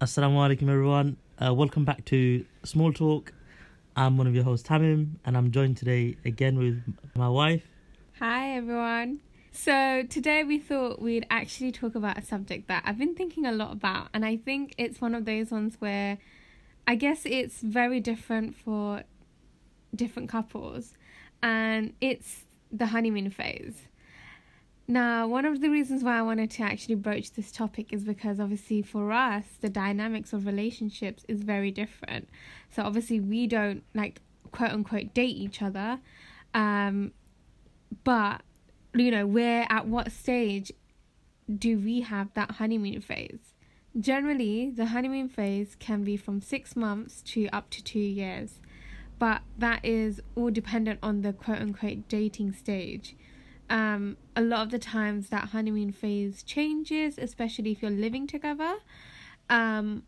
Assalamu 0.00 0.36
alaikum, 0.36 0.70
everyone. 0.70 1.16
Uh, 1.44 1.52
welcome 1.52 1.84
back 1.84 2.04
to 2.04 2.44
Small 2.64 2.92
Talk. 2.92 3.32
I'm 3.96 4.16
one 4.16 4.28
of 4.28 4.34
your 4.36 4.44
hosts, 4.44 4.68
Tamim, 4.68 5.16
and 5.24 5.36
I'm 5.36 5.50
joined 5.50 5.76
today 5.76 6.16
again 6.24 6.56
with 6.56 6.80
my 7.16 7.28
wife. 7.28 7.64
Hi, 8.20 8.50
everyone. 8.54 9.18
So, 9.50 10.04
today 10.08 10.44
we 10.44 10.60
thought 10.60 11.02
we'd 11.02 11.26
actually 11.30 11.72
talk 11.72 11.96
about 11.96 12.16
a 12.16 12.22
subject 12.22 12.68
that 12.68 12.84
I've 12.86 12.96
been 12.96 13.16
thinking 13.16 13.44
a 13.44 13.50
lot 13.50 13.72
about, 13.72 14.10
and 14.14 14.24
I 14.24 14.36
think 14.36 14.72
it's 14.78 15.00
one 15.00 15.16
of 15.16 15.24
those 15.24 15.50
ones 15.50 15.74
where 15.80 16.18
I 16.86 16.94
guess 16.94 17.22
it's 17.24 17.60
very 17.60 17.98
different 17.98 18.54
for 18.54 19.02
different 19.92 20.28
couples, 20.28 20.94
and 21.42 21.92
it's 22.00 22.44
the 22.70 22.86
honeymoon 22.86 23.30
phase. 23.30 23.88
Now, 24.90 25.28
one 25.28 25.44
of 25.44 25.60
the 25.60 25.68
reasons 25.68 26.02
why 26.02 26.18
I 26.18 26.22
wanted 26.22 26.50
to 26.52 26.62
actually 26.62 26.94
broach 26.94 27.32
this 27.32 27.52
topic 27.52 27.92
is 27.92 28.04
because 28.04 28.40
obviously 28.40 28.80
for 28.80 29.12
us, 29.12 29.44
the 29.60 29.68
dynamics 29.68 30.32
of 30.32 30.46
relationships 30.46 31.26
is 31.28 31.42
very 31.42 31.70
different. 31.70 32.30
So, 32.70 32.82
obviously, 32.82 33.20
we 33.20 33.46
don't 33.46 33.82
like 33.94 34.22
quote 34.50 34.70
unquote 34.70 35.12
date 35.12 35.36
each 35.36 35.60
other. 35.60 36.00
Um, 36.54 37.12
but, 38.02 38.40
you 38.94 39.10
know, 39.10 39.26
where 39.26 39.66
at 39.68 39.86
what 39.86 40.10
stage 40.10 40.72
do 41.54 41.78
we 41.78 42.00
have 42.00 42.32
that 42.32 42.52
honeymoon 42.52 43.02
phase? 43.02 43.52
Generally, 44.00 44.70
the 44.70 44.86
honeymoon 44.86 45.28
phase 45.28 45.76
can 45.78 46.02
be 46.02 46.16
from 46.16 46.40
six 46.40 46.74
months 46.74 47.20
to 47.26 47.46
up 47.48 47.68
to 47.70 47.84
two 47.84 47.98
years, 47.98 48.60
but 49.18 49.42
that 49.58 49.84
is 49.84 50.22
all 50.34 50.50
dependent 50.50 50.98
on 51.02 51.20
the 51.20 51.34
quote 51.34 51.58
unquote 51.58 52.08
dating 52.08 52.54
stage 52.54 53.14
um, 53.70 54.16
a 54.34 54.42
lot 54.42 54.62
of 54.62 54.70
the 54.70 54.78
times 54.78 55.28
that 55.28 55.50
honeymoon 55.50 55.92
phase 55.92 56.42
changes, 56.42 57.18
especially 57.18 57.72
if 57.72 57.82
you're 57.82 57.90
living 57.90 58.26
together. 58.26 58.76
Um, 59.50 60.04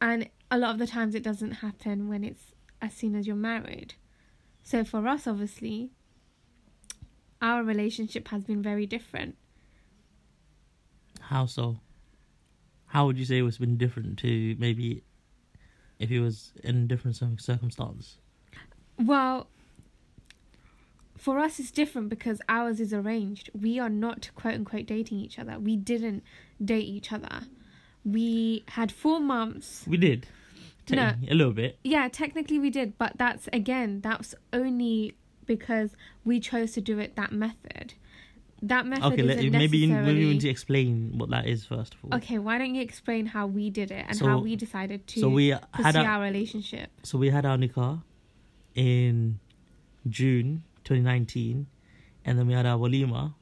and 0.00 0.28
a 0.50 0.58
lot 0.58 0.72
of 0.72 0.78
the 0.78 0.86
times 0.86 1.14
it 1.14 1.22
doesn't 1.22 1.52
happen 1.52 2.08
when 2.08 2.24
it's 2.24 2.52
as 2.80 2.92
soon 2.92 3.14
as 3.14 3.26
you're 3.26 3.36
married. 3.36 3.94
So 4.62 4.84
for 4.84 5.06
us, 5.06 5.26
obviously, 5.26 5.90
our 7.40 7.62
relationship 7.62 8.28
has 8.28 8.44
been 8.44 8.62
very 8.62 8.86
different. 8.86 9.36
How 11.20 11.46
so? 11.46 11.80
How 12.86 13.06
would 13.06 13.18
you 13.18 13.24
say 13.24 13.40
it's 13.40 13.58
been 13.58 13.78
different 13.78 14.18
to 14.18 14.56
maybe 14.58 15.02
if 15.98 16.10
it 16.10 16.20
was 16.20 16.52
in 16.62 16.86
different 16.86 17.16
circumstance? 17.40 18.18
Well, 18.98 19.48
for 21.22 21.38
us 21.38 21.60
it's 21.60 21.70
different 21.70 22.08
because 22.08 22.40
ours 22.48 22.80
is 22.80 22.92
arranged. 22.92 23.48
We 23.54 23.78
are 23.78 23.88
not 23.88 24.30
quote 24.34 24.54
unquote 24.54 24.86
dating 24.86 25.18
each 25.18 25.38
other. 25.38 25.56
We 25.56 25.76
didn't 25.76 26.24
date 26.62 26.88
each 26.96 27.12
other. 27.12 27.42
We 28.04 28.64
had 28.70 28.90
four 28.90 29.20
months. 29.20 29.84
We 29.86 29.98
did. 29.98 30.26
Te- 30.84 30.96
no 30.96 31.12
a 31.30 31.34
little 31.34 31.52
bit. 31.52 31.78
Yeah 31.84 32.08
technically 32.08 32.58
we 32.58 32.70
did 32.70 32.98
but 32.98 33.12
that's 33.18 33.48
again 33.52 34.00
that's 34.00 34.34
only 34.52 35.14
because 35.46 35.90
we 36.24 36.40
chose 36.40 36.72
to 36.72 36.80
do 36.80 36.98
it 36.98 37.14
that 37.14 37.30
method. 37.30 37.94
That 38.60 38.84
method 38.86 39.12
okay 39.12 39.22
let, 39.22 39.52
maybe 39.52 39.78
you, 39.78 39.94
maybe 39.94 40.20
you 40.20 40.30
need 40.34 40.40
to 40.40 40.48
explain 40.48 41.12
what 41.18 41.30
that 41.30 41.46
is 41.46 41.64
first 41.64 41.94
of 41.94 42.00
all. 42.02 42.16
Okay 42.18 42.38
why 42.38 42.58
don't 42.58 42.74
you 42.74 42.82
explain 42.82 43.26
how 43.26 43.46
we 43.46 43.70
did 43.70 43.92
it 43.92 44.06
and 44.08 44.16
so, 44.16 44.26
how 44.26 44.40
we 44.40 44.56
decided 44.56 45.06
to 45.06 45.20
so 45.20 45.28
we 45.28 45.50
had 45.50 45.94
our, 45.94 46.04
our 46.04 46.22
relationship? 46.22 46.90
So 47.04 47.16
we 47.16 47.30
had 47.30 47.46
our 47.46 47.56
nikah 47.56 48.02
in 48.74 49.38
june 50.08 50.64
2019, 50.84 51.66
and 52.24 52.38
then 52.38 52.46
we 52.46 52.52
had 52.52 52.66
our 52.66 52.78
walima, 52.78 53.34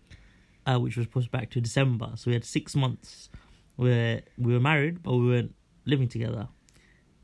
uh, 0.66 0.78
which 0.78 0.96
was 0.96 1.06
pushed 1.06 1.30
back 1.30 1.50
to 1.50 1.60
December. 1.60 2.12
So 2.16 2.30
we 2.30 2.34
had 2.34 2.44
six 2.44 2.74
months 2.74 3.28
where 3.76 4.22
we 4.38 4.52
were 4.52 4.60
married, 4.60 5.02
but 5.02 5.16
we 5.16 5.26
weren't 5.26 5.54
living 5.84 6.08
together, 6.08 6.48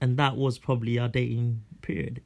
and 0.01 0.17
that 0.17 0.37
was 0.37 0.59
probably 0.59 0.99
our 0.99 1.09
dating 1.09 1.63
period. 1.83 2.23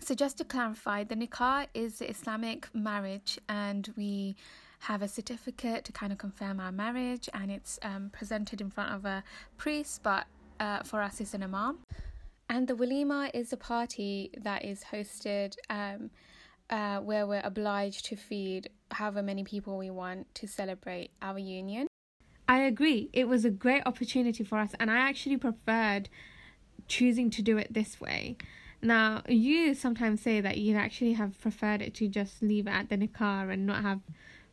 So 0.00 0.14
just 0.14 0.38
to 0.38 0.44
clarify, 0.44 1.04
the 1.04 1.16
nikah 1.16 1.66
is 1.74 1.98
the 1.98 2.10
Islamic 2.10 2.68
marriage, 2.74 3.38
and 3.48 3.92
we 3.96 4.36
have 4.80 5.02
a 5.02 5.08
certificate 5.08 5.84
to 5.84 5.92
kind 5.92 6.12
of 6.12 6.18
confirm 6.18 6.60
our 6.60 6.72
marriage, 6.72 7.28
and 7.32 7.50
it's 7.50 7.78
um, 7.82 8.10
presented 8.12 8.60
in 8.60 8.70
front 8.70 8.92
of 8.92 9.04
a 9.04 9.24
priest, 9.56 10.02
but 10.02 10.26
uh, 10.60 10.82
for 10.82 11.00
us, 11.02 11.20
it's 11.20 11.34
an 11.34 11.42
imam. 11.42 11.78
And 12.48 12.68
the 12.68 12.74
walima 12.74 13.30
is 13.34 13.52
a 13.52 13.56
party 13.56 14.30
that 14.38 14.64
is 14.64 14.84
hosted 14.92 15.56
um, 15.68 16.10
uh, 16.70 16.98
where 16.98 17.26
we're 17.26 17.42
obliged 17.44 18.06
to 18.06 18.16
feed 18.16 18.70
however 18.90 19.22
many 19.22 19.44
people 19.44 19.78
we 19.78 19.90
want 19.90 20.32
to 20.34 20.46
celebrate 20.46 21.10
our 21.22 21.38
union. 21.38 21.86
I 22.48 22.60
agree. 22.60 23.10
It 23.12 23.28
was 23.28 23.44
a 23.44 23.50
great 23.50 23.82
opportunity 23.86 24.44
for 24.44 24.58
us, 24.58 24.70
and 24.78 24.90
I 24.90 24.96
actually 24.98 25.36
preferred 25.36 26.08
choosing 26.88 27.30
to 27.30 27.42
do 27.42 27.58
it 27.58 27.72
this 27.72 28.00
way. 28.00 28.36
Now, 28.82 29.22
you 29.28 29.74
sometimes 29.74 30.20
say 30.20 30.40
that 30.40 30.58
you'd 30.58 30.76
actually 30.76 31.14
have 31.14 31.40
preferred 31.40 31.82
it 31.82 31.94
to 31.94 32.08
just 32.08 32.42
leave 32.42 32.66
it 32.66 32.70
at 32.70 32.88
the 32.88 32.96
nikah 32.96 33.52
and 33.52 33.66
not 33.66 33.82
have 33.82 34.00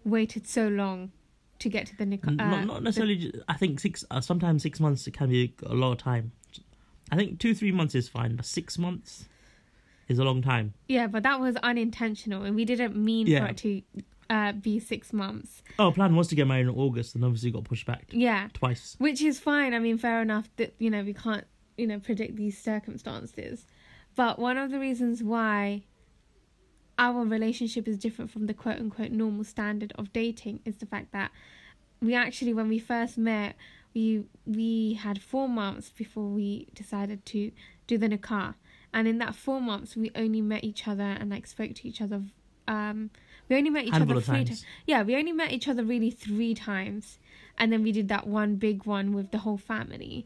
waited 0.04 0.48
so 0.48 0.68
long 0.68 1.12
to 1.60 1.70
get 1.70 1.86
to 1.88 1.98
the 1.98 2.06
nikah. 2.06 2.30
Uh, 2.30 2.50
not, 2.50 2.66
not, 2.66 2.84
necessarily. 2.84 3.32
The... 3.32 3.44
I 3.48 3.58
think 3.58 3.80
six. 3.80 4.04
Uh, 4.10 4.22
sometimes 4.22 4.64
six 4.64 4.80
months 4.80 5.08
can 5.14 5.30
be 5.30 5.54
a 5.64 5.76
lot 5.76 5.92
of 5.92 5.98
time. 6.00 6.32
I 7.12 7.16
think 7.16 7.40
two, 7.40 7.54
three 7.54 7.72
months 7.72 7.94
is 7.94 8.08
fine, 8.08 8.36
but 8.36 8.46
six 8.46 8.80
months 8.80 9.28
is 10.08 10.20
a 10.20 10.24
long 10.24 10.42
time. 10.42 10.74
Yeah, 10.88 11.08
but 11.08 11.24
that 11.24 11.40
was 11.40 11.56
unintentional, 11.58 12.44
and 12.44 12.56
we 12.56 12.66
didn't 12.66 12.96
mean 12.96 13.28
yeah. 13.28 13.40
for 13.40 13.52
it 13.52 13.58
to 13.58 13.82
uh, 14.30 14.52
be 14.54 14.80
six 14.80 15.14
months. 15.14 15.62
Oh, 15.80 15.92
plan 15.92 16.16
was 16.16 16.28
to 16.30 16.36
get 16.36 16.48
married 16.48 16.68
in 16.68 16.70
August, 16.70 17.16
and 17.16 17.24
obviously 17.24 17.52
got 17.52 17.64
pushed 17.64 17.86
back. 17.86 18.06
Yeah, 18.12 18.50
twice. 18.54 18.96
Which 19.00 19.22
is 19.22 19.40
fine. 19.40 19.74
I 19.74 19.80
mean, 19.80 19.98
fair 19.98 20.22
enough 20.22 20.50
that 20.58 20.74
you 20.80 20.90
know 20.90 21.04
we 21.04 21.14
can't 21.14 21.46
you 21.78 21.88
know 21.88 22.00
predict 22.00 22.36
these 22.36 22.58
circumstances, 22.58 23.66
but 24.16 24.40
one 24.40 24.58
of 24.58 24.72
the 24.72 24.80
reasons 24.80 25.24
why 25.24 25.84
our 26.98 27.26
relationship 27.26 27.88
is 27.88 27.98
different 27.98 28.32
from 28.32 28.46
the 28.46 28.54
quote 28.54 28.80
unquote 28.80 29.12
normal 29.12 29.44
standard 29.44 29.94
of 29.98 30.14
dating 30.14 30.60
is 30.66 30.78
the 30.78 30.86
fact 30.86 31.12
that 31.12 31.32
we 32.02 32.14
actually 32.14 32.54
when 32.54 32.68
we 32.68 32.78
first 32.78 33.18
met 33.18 33.56
we 33.94 34.24
we 34.46 34.94
had 34.94 35.22
four 35.22 35.48
months 35.48 35.90
before 35.90 36.28
we 36.28 36.68
decided 36.74 37.26
to 37.26 37.52
do 37.88 37.98
the 37.98 38.08
nikah 38.08 38.54
and 38.94 39.08
in 39.08 39.18
that 39.18 39.36
four 39.36 39.60
months 39.60 39.96
we 39.96 40.12
only 40.16 40.42
met 40.42 40.64
each 40.64 40.88
other 40.88 41.04
and 41.04 41.30
like 41.30 41.48
spoke 41.48 41.74
to 41.74 41.88
each 41.88 42.02
other 42.02 42.22
um 42.68 43.10
we 43.50 43.58
only 43.58 43.70
met 43.70 43.86
each 43.86 43.92
Handful 43.92 44.18
other 44.18 44.26
three 44.26 44.46
times. 44.46 44.66
yeah 44.86 45.04
we 45.04 45.16
only 45.16 45.34
met 45.34 45.52
each 45.52 45.68
other 45.68 45.84
really 45.84 46.12
three 46.12 46.54
times. 46.54 47.20
And 47.58 47.72
then 47.72 47.84
we 47.84 47.92
did 47.92 48.08
that 48.08 48.26
one 48.28 48.56
big 48.56 48.86
one 48.86 49.14
with 49.14 49.32
the 49.32 49.40
whole 49.40 49.58
family. 49.58 50.26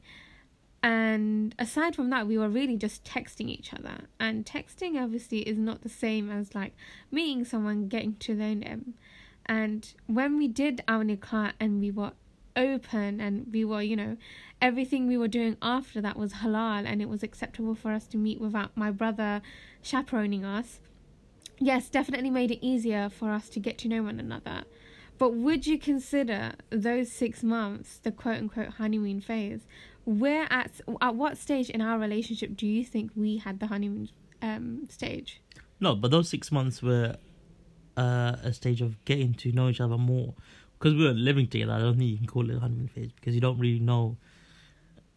And 0.81 1.53
aside 1.59 1.95
from 1.95 2.09
that 2.11 2.27
we 2.27 2.37
were 2.37 2.49
really 2.49 2.77
just 2.77 3.03
texting 3.03 3.49
each 3.49 3.73
other. 3.73 4.05
And 4.19 4.45
texting 4.45 5.01
obviously 5.01 5.39
is 5.39 5.57
not 5.57 5.81
the 5.81 5.89
same 5.89 6.29
as 6.31 6.55
like 6.55 6.73
meeting 7.11 7.43
someone 7.43 7.87
getting 7.87 8.15
to 8.15 8.33
know 8.33 8.55
them. 8.55 8.93
And 9.45 9.93
when 10.05 10.37
we 10.37 10.47
did 10.47 10.83
our 10.87 11.03
nikah 11.03 11.53
and 11.59 11.81
we 11.81 11.91
were 11.91 12.13
open 12.57 13.21
and 13.21 13.47
we 13.51 13.63
were, 13.63 13.81
you 13.81 13.95
know, 13.95 14.17
everything 14.61 15.07
we 15.07 15.17
were 15.17 15.27
doing 15.27 15.55
after 15.61 16.01
that 16.01 16.17
was 16.17 16.33
halal 16.33 16.85
and 16.85 17.01
it 17.01 17.07
was 17.07 17.23
acceptable 17.23 17.75
for 17.75 17.91
us 17.91 18.07
to 18.07 18.17
meet 18.17 18.41
without 18.41 18.75
my 18.75 18.91
brother 18.91 19.41
chaperoning 19.81 20.43
us. 20.43 20.79
Yes, 21.59 21.89
definitely 21.89 22.29
made 22.29 22.51
it 22.51 22.65
easier 22.65 23.09
for 23.09 23.31
us 23.31 23.49
to 23.49 23.59
get 23.59 23.77
to 23.79 23.87
know 23.87 24.03
one 24.03 24.19
another. 24.19 24.63
But 25.17 25.33
would 25.33 25.65
you 25.65 25.79
consider 25.79 26.53
those 26.69 27.11
six 27.11 27.41
months 27.41 27.99
the 27.99 28.11
quote 28.11 28.37
unquote 28.37 28.73
honeymoon 28.73 29.21
phase? 29.21 29.61
Where 30.05 30.47
at 30.51 30.79
at 31.01 31.15
what 31.15 31.37
stage 31.37 31.69
in 31.69 31.81
our 31.81 31.97
relationship 31.99 32.55
do 32.55 32.67
you 32.67 32.85
think 32.85 33.11
we 33.15 33.37
had 33.37 33.59
the 33.59 33.67
honeymoon 33.67 34.09
um, 34.41 34.87
stage? 34.89 35.41
No, 35.79 35.95
but 35.95 36.11
those 36.11 36.29
six 36.29 36.51
months 36.51 36.81
were 36.81 37.17
uh, 37.97 38.35
a 38.43 38.53
stage 38.53 38.81
of 38.81 39.03
getting 39.05 39.33
to 39.33 39.51
know 39.51 39.69
each 39.69 39.81
other 39.81 39.97
more 39.97 40.35
because 40.77 40.93
we 40.93 41.03
were 41.03 41.13
living 41.13 41.47
together, 41.47 41.73
I 41.73 41.79
don't 41.79 41.97
think 41.97 42.11
you 42.11 42.17
can 42.17 42.27
call 42.27 42.49
it 42.49 42.55
a 42.55 42.59
honeymoon 42.59 42.87
phase 42.87 43.11
because 43.11 43.33
you 43.33 43.41
don't 43.41 43.57
really 43.57 43.79
know. 43.79 44.17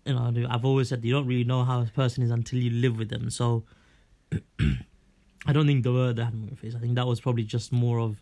You 0.05 0.15
know, 0.15 0.47
I've 0.49 0.65
always 0.65 0.89
said 0.89 1.05
you 1.05 1.13
don't 1.13 1.27
really 1.27 1.45
know 1.45 1.65
how 1.65 1.83
a 1.83 1.87
person 1.87 2.23
is 2.23 2.31
until 2.31 2.59
you 2.59 2.71
live 2.71 2.97
with 2.97 3.11
them. 3.11 3.29
So, 3.31 3.65
I 5.47 5.53
don't 5.53 5.67
think 5.67 5.83
there 5.83 5.93
were 5.93 6.13
the 6.13 6.25
honeymoon 6.25 6.57
phase. 6.57 6.75
I 6.75 6.79
think 6.79 6.95
that 6.95 7.07
was 7.07 7.21
probably 7.21 7.45
just 7.45 7.71
more 7.73 8.01
of 8.01 8.17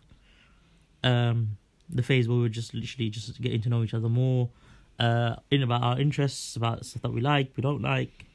um, 1.03 1.57
the 1.89 2.03
phase 2.03 2.27
where 2.27 2.35
we 2.35 2.43
were 2.43 2.49
just 2.49 2.73
literally 2.73 3.09
just 3.09 3.41
getting 3.41 3.61
to 3.61 3.69
know 3.69 3.83
each 3.83 3.93
other 3.93 4.09
more, 4.09 4.49
uh, 4.99 5.35
in 5.49 5.63
about 5.63 5.81
our 5.81 5.99
interests, 5.99 6.55
about 6.57 6.85
stuff 6.85 7.01
that 7.03 7.13
we 7.13 7.21
like, 7.21 7.51
we 7.55 7.61
don't 7.61 7.81
like. 7.81 8.25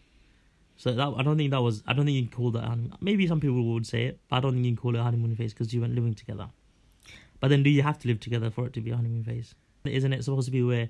So 0.76 0.93
that 0.93 1.14
I 1.17 1.23
don't 1.23 1.37
think 1.37 1.50
that 1.50 1.62
was 1.62 1.82
I 1.87 1.93
don't 1.93 2.06
think 2.06 2.17
you 2.17 2.23
can 2.23 2.32
call 2.32 2.50
that 2.52 2.64
honeymoon. 2.64 2.94
Maybe 3.00 3.26
some 3.26 3.40
people 3.40 3.62
would 3.75 3.87
say 3.87 4.05
it, 4.05 4.19
but 4.28 4.37
I 4.37 4.40
don't 4.40 4.55
think 4.55 4.64
you 4.64 4.73
can 4.73 4.76
call 4.81 4.96
it 4.96 4.99
a 4.99 5.02
honeymoon 5.02 5.37
phase 5.37 5.52
because 5.52 5.73
you 5.73 5.82
weren't 5.82 5.94
living 5.94 6.14
together. 6.14 6.49
But 7.44 7.50
then, 7.50 7.62
do 7.62 7.69
you 7.69 7.82
have 7.82 7.99
to 7.99 8.08
live 8.08 8.20
together 8.20 8.50
for 8.50 8.64
it 8.69 8.73
to 8.73 8.81
be 8.81 8.91
a 8.91 8.96
honeymoon 8.96 9.23
phase? 9.23 9.55
Isn't 9.85 10.14
it 10.14 10.25
supposed 10.25 10.46
to 10.46 10.50
be 10.50 10.62
where 10.62 10.88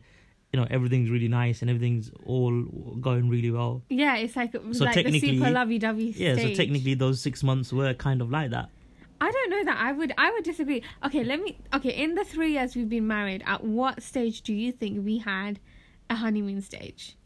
you 0.52 0.60
know 0.60 0.68
everything's 0.70 1.10
really 1.10 1.26
nice 1.26 1.62
and 1.62 1.68
everything's 1.68 2.12
all 2.24 2.62
going 3.00 3.28
really 3.28 3.50
well? 3.50 3.82
Yeah, 3.88 4.14
it's 4.18 4.36
like 4.36 4.52
so 4.52 4.84
like 4.84 5.04
the 5.04 5.18
super 5.18 5.50
lovey-dovey. 5.50 6.14
Yeah, 6.16 6.34
stage. 6.34 6.56
so 6.56 6.62
technically 6.62 6.94
those 6.94 7.20
six 7.20 7.42
months 7.42 7.72
were 7.72 7.92
kind 7.94 8.22
of 8.22 8.30
like 8.30 8.52
that. 8.52 8.68
I 9.20 9.32
don't 9.32 9.50
know 9.50 9.64
that 9.64 9.78
I 9.80 9.90
would 9.90 10.14
I 10.16 10.30
would 10.30 10.44
disagree. 10.44 10.84
Okay, 11.04 11.24
let 11.24 11.40
me 11.40 11.58
okay, 11.74 11.90
in 11.90 12.14
the 12.14 12.22
3 12.22 12.52
years 12.52 12.76
we've 12.76 12.88
been 12.88 13.08
married, 13.08 13.42
at 13.46 13.64
what 13.64 14.00
stage 14.00 14.42
do 14.42 14.54
you 14.54 14.70
think 14.70 15.04
we 15.04 15.18
had 15.18 15.58
a 16.08 16.14
honeymoon 16.14 16.60
stage? 16.60 17.16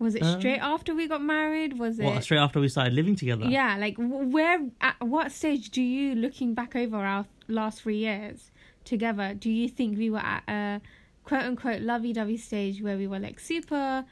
Was 0.00 0.14
it 0.14 0.22
Um, 0.22 0.40
straight 0.40 0.58
after 0.60 0.94
we 0.94 1.06
got 1.06 1.22
married? 1.22 1.78
Was 1.78 2.00
it 2.00 2.22
straight 2.22 2.38
after 2.38 2.58
we 2.58 2.68
started 2.68 2.94
living 2.94 3.14
together? 3.16 3.44
Yeah, 3.44 3.76
like 3.78 3.96
where 3.98 4.58
at 4.80 4.96
what 5.00 5.30
stage 5.30 5.70
do 5.70 5.82
you 5.82 6.14
looking 6.14 6.54
back 6.54 6.74
over 6.74 6.96
our 6.96 7.26
last 7.48 7.82
3 7.82 7.96
years 7.98 8.50
together, 8.84 9.34
do 9.34 9.50
you 9.50 9.68
think 9.68 9.98
we 9.98 10.08
were 10.10 10.18
at 10.18 10.42
a 10.48 10.80
quote 11.24 11.42
unquote 11.42 11.82
lovey-dovey 11.82 12.38
stage 12.38 12.80
where 12.82 12.96
we 12.96 13.06
were 13.06 13.18
like 13.20 13.38
super 13.38 14.04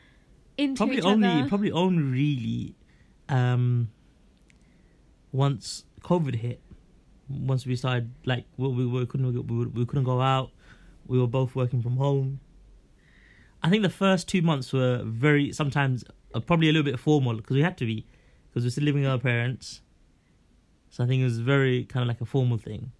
into 0.58 0.76
probably 0.76 0.98
each 0.98 1.04
only 1.04 1.26
other? 1.28 1.48
probably 1.48 1.72
only 1.72 2.02
really 2.02 2.74
um 3.30 3.88
once 5.32 5.84
covid 6.02 6.34
hit 6.34 6.60
once 7.28 7.66
we 7.66 7.76
started 7.76 8.10
like 8.24 8.44
we, 8.56 8.68
we, 8.68 8.86
we 8.86 9.06
couldn't 9.06 9.32
we, 9.46 9.66
we 9.66 9.86
couldn't 9.86 10.04
go 10.04 10.20
out 10.20 10.50
we 11.06 11.18
were 11.18 11.26
both 11.26 11.54
working 11.54 11.82
from 11.82 11.96
home 11.96 12.40
i 13.62 13.70
think 13.70 13.82
the 13.82 13.90
first 13.90 14.28
two 14.28 14.42
months 14.42 14.72
were 14.72 15.02
very 15.04 15.52
sometimes 15.52 16.04
uh, 16.34 16.40
probably 16.40 16.68
a 16.68 16.72
little 16.72 16.84
bit 16.90 16.98
formal 16.98 17.34
because 17.36 17.54
we 17.54 17.62
had 17.62 17.76
to 17.76 17.86
be 17.86 18.06
because 18.48 18.64
we're 18.64 18.70
still 18.70 18.84
living 18.84 19.02
with 19.02 19.10
our 19.10 19.18
parents 19.18 19.80
so 20.90 21.04
i 21.04 21.06
think 21.06 21.20
it 21.20 21.24
was 21.24 21.38
very 21.38 21.84
kind 21.84 22.02
of 22.02 22.08
like 22.08 22.20
a 22.20 22.24
formal 22.26 22.58
thing 22.58 22.92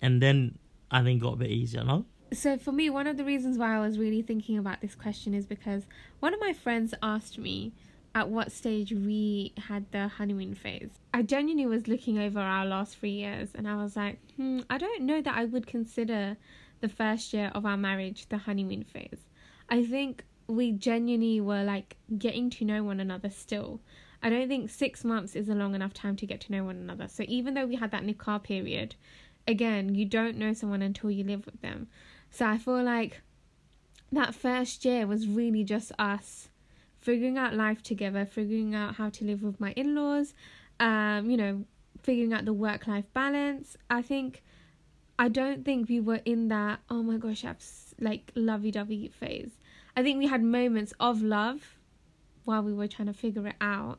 and 0.00 0.22
then 0.22 0.58
i 0.90 1.02
think 1.02 1.22
got 1.22 1.34
a 1.34 1.36
bit 1.36 1.50
easier 1.50 1.84
no 1.84 2.04
So 2.32 2.56
for 2.56 2.72
me, 2.72 2.88
one 2.88 3.06
of 3.06 3.18
the 3.18 3.24
reasons 3.24 3.58
why 3.58 3.76
I 3.76 3.80
was 3.80 3.98
really 3.98 4.22
thinking 4.22 4.56
about 4.56 4.80
this 4.80 4.94
question 4.94 5.34
is 5.34 5.44
because 5.44 5.82
one 6.20 6.32
of 6.32 6.40
my 6.40 6.54
friends 6.54 6.94
asked 7.02 7.36
me 7.38 7.72
at 8.14 8.28
what 8.30 8.50
stage 8.52 8.90
we 8.92 9.52
had 9.68 9.84
the 9.92 10.08
honeymoon 10.08 10.54
phase. 10.54 10.90
I 11.12 11.22
genuinely 11.22 11.66
was 11.66 11.88
looking 11.88 12.18
over 12.18 12.40
our 12.40 12.64
last 12.64 12.96
three 12.96 13.10
years 13.10 13.50
and 13.54 13.68
I 13.68 13.76
was 13.76 13.96
like, 13.96 14.18
hmm, 14.36 14.60
I 14.70 14.78
don't 14.78 15.02
know 15.02 15.20
that 15.20 15.36
I 15.36 15.44
would 15.44 15.66
consider 15.66 16.38
the 16.80 16.88
first 16.88 17.34
year 17.34 17.50
of 17.54 17.66
our 17.66 17.76
marriage 17.76 18.28
the 18.30 18.38
honeymoon 18.38 18.84
phase. 18.84 19.20
I 19.68 19.84
think 19.84 20.24
we 20.46 20.72
genuinely 20.72 21.40
were 21.40 21.64
like 21.64 21.96
getting 22.18 22.50
to 22.50 22.64
know 22.64 22.82
one 22.82 23.00
another 23.00 23.30
still. 23.30 23.80
I 24.22 24.30
don't 24.30 24.48
think 24.48 24.70
six 24.70 25.04
months 25.04 25.34
is 25.34 25.48
a 25.48 25.54
long 25.54 25.74
enough 25.74 25.92
time 25.92 26.16
to 26.16 26.26
get 26.26 26.40
to 26.42 26.52
know 26.52 26.64
one 26.64 26.76
another. 26.76 27.08
So 27.08 27.24
even 27.26 27.54
though 27.54 27.66
we 27.66 27.76
had 27.76 27.90
that 27.90 28.04
nikah 28.04 28.42
period, 28.42 28.94
again, 29.48 29.94
you 29.94 30.04
don't 30.04 30.36
know 30.36 30.52
someone 30.52 30.82
until 30.82 31.10
you 31.10 31.24
live 31.24 31.46
with 31.46 31.60
them. 31.60 31.88
So 32.30 32.46
I 32.46 32.58
feel 32.58 32.82
like 32.82 33.22
that 34.12 34.34
first 34.34 34.84
year 34.84 35.06
was 35.06 35.26
really 35.26 35.64
just 35.64 35.90
us 35.98 36.48
figuring 36.98 37.36
out 37.36 37.54
life 37.54 37.82
together, 37.82 38.24
figuring 38.24 38.74
out 38.74 38.94
how 38.96 39.10
to 39.10 39.24
live 39.24 39.42
with 39.42 39.58
my 39.58 39.72
in 39.72 39.94
laws, 39.94 40.34
um, 40.78 41.28
you 41.28 41.36
know, 41.36 41.64
figuring 42.02 42.32
out 42.32 42.44
the 42.44 42.52
work 42.52 42.86
life 42.86 43.12
balance. 43.12 43.76
I 43.90 44.02
think, 44.02 44.42
I 45.18 45.28
don't 45.28 45.64
think 45.64 45.88
we 45.88 46.00
were 46.00 46.20
in 46.24 46.48
that, 46.48 46.80
oh 46.88 47.02
my 47.02 47.16
gosh, 47.16 47.44
abs- 47.44 47.91
like 48.02 48.32
lovey 48.34 48.70
dovey 48.70 49.08
phase. 49.08 49.58
I 49.96 50.02
think 50.02 50.18
we 50.18 50.26
had 50.26 50.42
moments 50.42 50.92
of 51.00 51.22
love 51.22 51.78
while 52.44 52.62
we 52.62 52.72
were 52.72 52.88
trying 52.88 53.06
to 53.06 53.14
figure 53.14 53.46
it 53.46 53.56
out. 53.60 53.98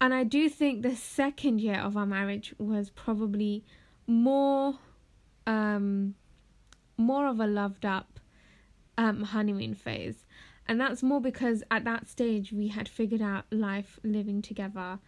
And 0.00 0.14
I 0.14 0.24
do 0.24 0.48
think 0.48 0.82
the 0.82 0.96
second 0.96 1.60
year 1.60 1.78
of 1.78 1.96
our 1.96 2.06
marriage 2.06 2.54
was 2.58 2.90
probably 2.90 3.64
more 4.06 4.78
um 5.46 6.14
more 6.96 7.26
of 7.26 7.40
a 7.40 7.46
loved 7.46 7.86
up 7.86 8.20
um 8.98 9.22
honeymoon 9.22 9.74
phase 9.74 10.26
and 10.66 10.80
that's 10.80 11.02
more 11.02 11.20
because 11.20 11.62
at 11.70 11.84
that 11.84 12.08
stage 12.08 12.52
we 12.52 12.68
had 12.68 12.88
figured 12.88 13.22
out 13.22 13.44
life 13.50 13.98
living 14.02 14.42
together 14.42 14.98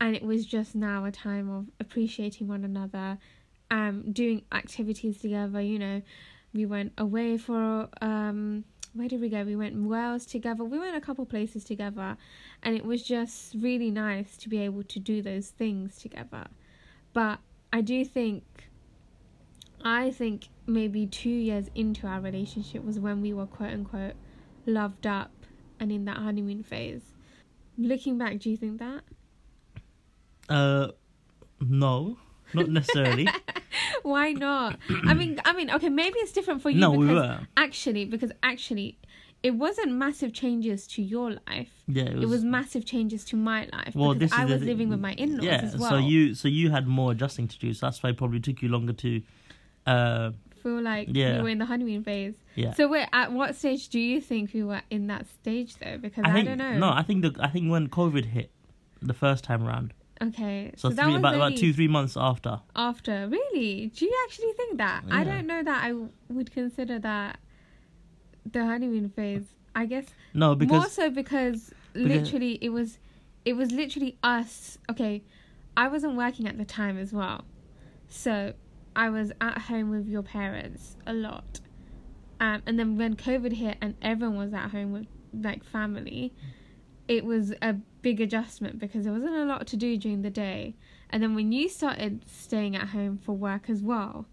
and 0.00 0.14
it 0.14 0.22
was 0.22 0.44
just 0.44 0.74
now 0.74 1.04
a 1.04 1.10
time 1.10 1.48
of 1.48 1.66
appreciating 1.80 2.48
one 2.48 2.64
another 2.64 3.18
um 3.70 4.12
doing 4.12 4.42
activities 4.52 5.18
together 5.18 5.60
you 5.60 5.78
know 5.78 6.02
we 6.58 6.66
went 6.66 6.92
away 6.98 7.38
for 7.38 7.88
um 8.02 8.64
where 8.94 9.06
did 9.08 9.20
we 9.20 9.28
go? 9.28 9.44
We 9.44 9.54
went 9.54 9.76
wales 9.80 10.26
together. 10.26 10.64
We 10.64 10.78
went 10.78 10.96
a 10.96 11.00
couple 11.00 11.24
places 11.24 11.62
together 11.62 12.16
and 12.64 12.74
it 12.74 12.84
was 12.84 13.02
just 13.02 13.54
really 13.54 13.92
nice 13.92 14.36
to 14.38 14.48
be 14.48 14.58
able 14.58 14.82
to 14.82 14.98
do 14.98 15.22
those 15.22 15.48
things 15.50 15.98
together. 15.98 16.46
But 17.12 17.38
i 17.72 17.80
do 17.80 18.04
think 18.04 18.42
I 19.84 20.10
think 20.10 20.48
maybe 20.66 21.06
two 21.06 21.38
years 21.48 21.66
into 21.76 22.06
our 22.08 22.20
relationship 22.20 22.84
was 22.84 22.98
when 22.98 23.22
we 23.22 23.32
were 23.32 23.46
quote 23.46 23.72
unquote 23.72 24.14
loved 24.66 25.06
up 25.06 25.30
and 25.78 25.92
in 25.92 26.04
that 26.06 26.16
honeymoon 26.16 26.64
phase. 26.64 27.02
Looking 27.76 28.18
back, 28.18 28.40
do 28.40 28.50
you 28.50 28.56
think 28.56 28.80
that? 28.80 29.02
uh 30.48 30.88
no. 31.60 32.18
Not 32.54 32.68
necessarily 32.68 33.28
Why 34.02 34.32
not? 34.32 34.78
I 35.06 35.14
mean, 35.14 35.40
I 35.44 35.52
mean, 35.52 35.70
okay, 35.70 35.88
maybe 35.88 36.18
it's 36.18 36.32
different 36.32 36.62
for 36.62 36.70
you 36.70 36.80
no 36.80 36.92
because 36.92 37.08
we 37.08 37.14
were 37.14 37.40
actually, 37.56 38.04
because 38.04 38.32
actually, 38.42 38.98
it 39.42 39.52
wasn't 39.52 39.92
massive 39.92 40.32
changes 40.32 40.86
to 40.88 41.02
your 41.02 41.30
life. 41.46 41.70
yeah 41.86 42.04
it 42.04 42.14
was, 42.16 42.24
It 42.24 42.28
was 42.28 42.44
massive 42.44 42.84
changes 42.84 43.24
to 43.26 43.36
my 43.36 43.68
life 43.72 43.94
Well, 43.94 44.14
because 44.14 44.32
I 44.32 44.44
the 44.44 44.52
was 44.54 44.60
thi- 44.62 44.66
living 44.66 44.88
with 44.88 45.00
my 45.00 45.12
in-laws 45.12 45.44
yeah 45.44 45.60
as 45.64 45.76
well. 45.76 45.90
so 45.90 45.96
you 45.98 46.34
so 46.34 46.48
you 46.48 46.70
had 46.70 46.86
more 46.88 47.12
adjusting 47.12 47.46
to 47.48 47.58
do 47.58 47.72
so 47.72 47.86
that's 47.86 48.02
why 48.02 48.10
it 48.10 48.16
probably 48.16 48.40
took 48.40 48.60
you 48.62 48.68
longer 48.68 48.92
to 48.94 49.22
uh 49.86 50.30
feel 50.62 50.82
like 50.82 51.06
Yeah. 51.12 51.36
we 51.36 51.42
were 51.44 51.48
in 51.50 51.58
the 51.58 51.66
honeymoon 51.66 52.02
phase. 52.02 52.34
yeah 52.56 52.72
So 52.74 52.88
wait, 52.88 53.06
at 53.12 53.32
what 53.32 53.54
stage 53.54 53.88
do 53.90 54.00
you 54.00 54.20
think 54.20 54.52
we 54.52 54.64
were 54.64 54.82
in 54.90 55.06
that 55.06 55.26
stage 55.28 55.76
though? 55.76 55.98
Because 55.98 56.24
I, 56.24 56.30
I 56.30 56.32
think 56.32 56.48
don't 56.48 56.58
know. 56.58 56.78
no 56.78 56.90
I 56.90 57.02
think 57.02 57.22
the 57.22 57.32
I 57.40 57.48
think 57.48 57.70
when 57.70 57.88
COVID 57.88 58.24
hit 58.24 58.50
the 59.00 59.14
first 59.14 59.44
time 59.44 59.62
around 59.64 59.94
Okay, 60.20 60.72
so, 60.76 60.88
so, 60.88 60.94
that 60.94 61.04
three, 61.04 61.12
was 61.12 61.18
about 61.20 61.34
about 61.34 61.56
two 61.56 61.72
three 61.72 61.88
months 61.88 62.16
after 62.16 62.60
after. 62.74 63.28
Really? 63.28 63.86
Do 63.94 64.04
you 64.04 64.14
actually 64.24 64.52
think 64.52 64.78
that? 64.78 65.04
I 65.10 65.24
don't 65.24 65.46
know 65.46 65.62
that 65.62 65.84
I 65.84 65.94
would 66.28 66.52
consider 66.52 66.98
that 66.98 67.38
the 68.50 68.64
honeymoon 68.64 69.10
phase. 69.10 69.44
I 69.74 69.86
guess 69.86 70.06
no 70.34 70.56
more 70.56 70.88
so 70.88 71.08
because, 71.10 71.72
because- 71.92 72.08
literally 72.10 72.58
it 72.60 72.70
was, 72.70 72.98
it 73.44 73.52
was 73.52 73.70
literally 73.70 74.16
us. 74.22 74.78
Okay, 74.90 75.22
I 75.76 75.86
wasn't 75.88 76.16
working 76.16 76.48
at 76.48 76.58
the 76.58 76.64
time 76.64 76.98
as 76.98 77.12
well, 77.12 77.44
so 78.08 78.54
I 78.96 79.10
was 79.10 79.30
at 79.40 79.58
home 79.58 79.90
with 79.90 80.08
your 80.08 80.22
parents 80.22 80.96
a 81.06 81.12
lot. 81.12 81.60
Um, 82.40 82.62
and 82.66 82.78
then 82.78 82.96
when 82.96 83.14
COVID 83.14 83.52
hit 83.52 83.78
and 83.80 83.94
everyone 84.02 84.36
was 84.36 84.52
at 84.52 84.70
home 84.70 84.92
with 84.92 85.06
like 85.32 85.62
family, 85.64 86.32
it 87.08 87.24
was 87.24 87.52
a 87.62 87.74
big 88.02 88.20
adjustment 88.20 88.78
because 88.78 89.04
there 89.04 89.12
wasn't 89.12 89.34
a 89.34 89.44
lot 89.44 89.66
to 89.66 89.76
do 89.76 89.96
during 89.96 90.22
the 90.22 90.30
day. 90.30 90.76
And 91.10 91.22
then 91.22 91.34
when 91.34 91.52
you 91.52 91.68
started 91.68 92.22
staying 92.28 92.76
at 92.76 92.88
home 92.88 93.16
for 93.18 93.32
work 93.32 93.68
as 93.70 93.82
well, 93.82 94.26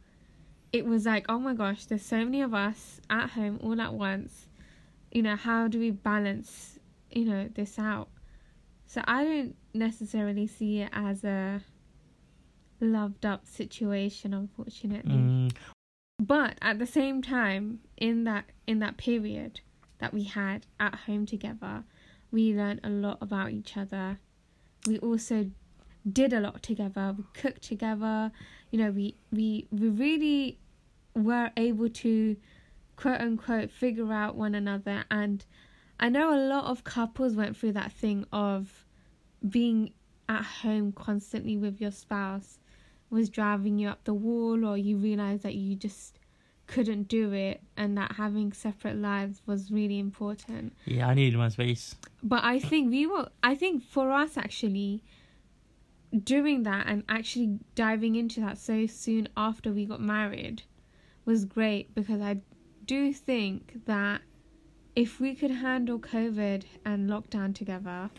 it 0.73 0.85
was 0.85 1.05
like, 1.05 1.25
oh 1.29 1.39
my 1.39 1.53
gosh, 1.53 1.85
there's 1.85 2.05
so 2.05 2.17
many 2.17 2.41
of 2.41 2.53
us 2.53 2.99
at 3.09 3.31
home 3.31 3.59
all 3.63 3.79
at 3.79 3.93
once. 3.93 4.47
You 5.09 5.21
know, 5.21 5.37
how 5.37 5.69
do 5.69 5.79
we 5.79 5.91
balance, 5.91 6.77
you 7.09 7.23
know, 7.23 7.47
this 7.53 7.79
out? 7.79 8.09
So 8.85 9.01
I 9.05 9.23
don't 9.23 9.55
necessarily 9.73 10.47
see 10.47 10.81
it 10.81 10.89
as 10.91 11.23
a 11.23 11.61
loved 12.81 13.25
up 13.25 13.47
situation, 13.47 14.33
unfortunately. 14.33 15.11
mm, 15.15 15.55
But 16.19 16.57
at 16.61 16.79
the 16.79 16.85
same 16.85 17.21
time, 17.21 17.79
in 17.95 18.25
that 18.25 18.45
in 18.67 18.79
that 18.79 18.97
period 18.97 19.61
that 19.99 20.13
we 20.13 20.23
had 20.23 20.65
at 20.77 20.95
home 20.95 21.25
together, 21.25 21.85
we 22.35 22.53
learned 22.53 22.81
a 22.83 22.89
lot 22.89 23.17
about 23.21 23.51
each 23.51 23.77
other. 23.77 24.19
We 24.85 24.99
also 24.99 25.49
did 26.11 26.33
a 26.33 26.41
lot 26.41 26.61
together. 26.61 27.15
We 27.17 27.23
cooked 27.33 27.61
together. 27.61 28.29
You 28.71 28.79
know, 28.79 28.91
we 28.91 29.15
we 29.31 29.67
we 29.71 29.87
really 29.87 30.59
were 31.15 31.49
able 31.55 31.87
to 31.87 32.35
quote 32.97 33.21
unquote 33.21 33.71
figure 33.71 34.11
out 34.11 34.35
one 34.35 34.53
another 34.53 35.05
and 35.09 35.45
I 35.97 36.09
know 36.09 36.33
a 36.33 36.41
lot 36.47 36.65
of 36.65 36.83
couples 36.83 37.35
went 37.35 37.55
through 37.55 37.71
that 37.73 37.93
thing 37.93 38.25
of 38.33 38.85
being 39.47 39.93
at 40.27 40.43
home 40.43 40.91
constantly 40.91 41.55
with 41.55 41.79
your 41.79 41.91
spouse 41.91 42.59
was 43.09 43.29
driving 43.29 43.79
you 43.79 43.87
up 43.87 44.03
the 44.03 44.13
wall 44.13 44.65
or 44.65 44.77
you 44.77 44.97
realized 44.97 45.43
that 45.43 45.55
you 45.55 45.75
just 45.75 46.19
couldn't 46.67 47.07
do 47.07 47.31
it 47.31 47.61
and 47.77 47.97
that 47.97 48.13
having 48.13 48.51
separate 48.51 48.95
lives 48.95 49.41
was 49.45 49.71
really 49.71 49.99
important. 49.99 50.73
Yeah 50.85 51.07
I 51.07 51.13
needed 51.13 51.37
my 51.37 51.49
space. 51.49 51.95
But 52.23 52.43
i 52.43 52.59
think 52.59 52.91
we 52.91 53.05
were 53.05 53.29
i 53.43 53.53
think 53.55 53.83
for 53.83 54.11
us 54.11 54.37
actually 54.37 55.03
doing 56.23 56.63
that 56.63 56.87
and 56.87 57.03
actually 57.09 57.59
diving 57.75 58.15
into 58.15 58.39
that 58.39 58.57
so 58.57 58.85
soon 58.85 59.27
after 59.35 59.71
we 59.71 59.85
got 59.85 60.01
married 60.01 60.63
was 61.25 61.45
great 61.45 61.93
because 61.93 62.21
i 62.21 62.37
do 62.85 63.11
think 63.13 63.85
that 63.85 64.21
if 64.95 65.19
we 65.19 65.35
could 65.35 65.51
handle 65.51 65.99
covid 65.99 66.63
and 66.85 67.09
lockdown 67.09 67.53
together 67.53 68.09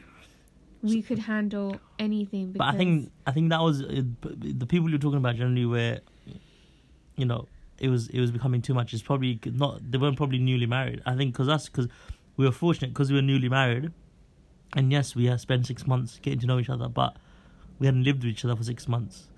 we 0.83 1.03
could 1.03 1.19
handle 1.21 1.77
anything 1.99 2.53
but 2.53 2.67
I 2.67 2.77
think 2.77 3.11
I 3.27 3.33
think 3.33 3.51
that 3.51 3.61
was 3.61 3.83
uh, 3.83 4.03
the 4.23 4.67
people 4.67 4.91
you're 4.91 4.99
talking 4.99 5.19
about 5.19 5.37
generally 5.37 5.67
were, 5.67 5.99
you 7.17 7.25
know 7.25 7.49
it 7.79 7.89
was 7.89 8.09
it 8.09 8.21
was 8.21 8.31
becoming 8.31 8.63
too 8.63 8.75
much. 8.75 8.93
It's 8.93 9.03
probably 9.03 9.41
not 9.45 9.91
they 9.91 9.99
weren't 9.99 10.17
probably 10.17 10.39
newly 10.39 10.67
married. 10.67 11.03
I 11.07 11.17
think 11.17 11.33
because 11.33 11.49
us 11.49 11.69
because 11.69 11.89
we 12.37 12.45
were 12.45 12.53
fortunate 12.53 12.89
because 12.89 13.11
we 13.11 13.17
were 13.17 13.23
newly 13.23 13.49
married, 13.49 13.93
and 14.75 14.93
yes, 14.93 15.15
we 15.15 15.27
had 15.27 15.41
spent 15.41 15.67
six 15.67 15.87
months 15.87 16.19
getting 16.21 16.41
to 16.41 16.47
know 16.47 16.59
each 16.59 16.71
other, 16.71 16.89
but 16.89 17.17
we 17.79 17.87
hadn't 17.87 18.05
lived 18.05 18.25
with 18.25 18.33
each 18.33 18.45
other 18.45 18.57
for 18.57 18.65
six 18.65 18.89
months. 18.89 19.29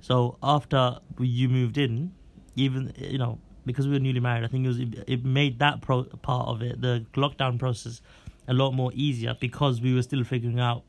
So 0.00 0.38
after 0.42 0.98
you 1.18 1.48
moved 1.48 1.78
in, 1.78 2.12
even 2.56 2.92
you 2.96 3.18
know 3.18 3.38
because 3.66 3.86
we 3.86 3.92
were 3.92 4.00
newly 4.00 4.20
married, 4.20 4.44
I 4.44 4.48
think 4.48 4.64
it 4.64 4.68
was 4.68 4.80
it, 4.80 5.04
it 5.06 5.24
made 5.24 5.58
that 5.58 5.80
pro- 5.80 6.04
part 6.04 6.48
of 6.48 6.62
it 6.62 6.80
the 6.80 7.04
lockdown 7.14 7.58
process 7.58 8.00
a 8.48 8.54
lot 8.54 8.72
more 8.72 8.90
easier 8.94 9.36
because 9.38 9.80
we 9.80 9.94
were 9.94 10.02
still 10.02 10.24
figuring 10.24 10.58
out 10.58 10.82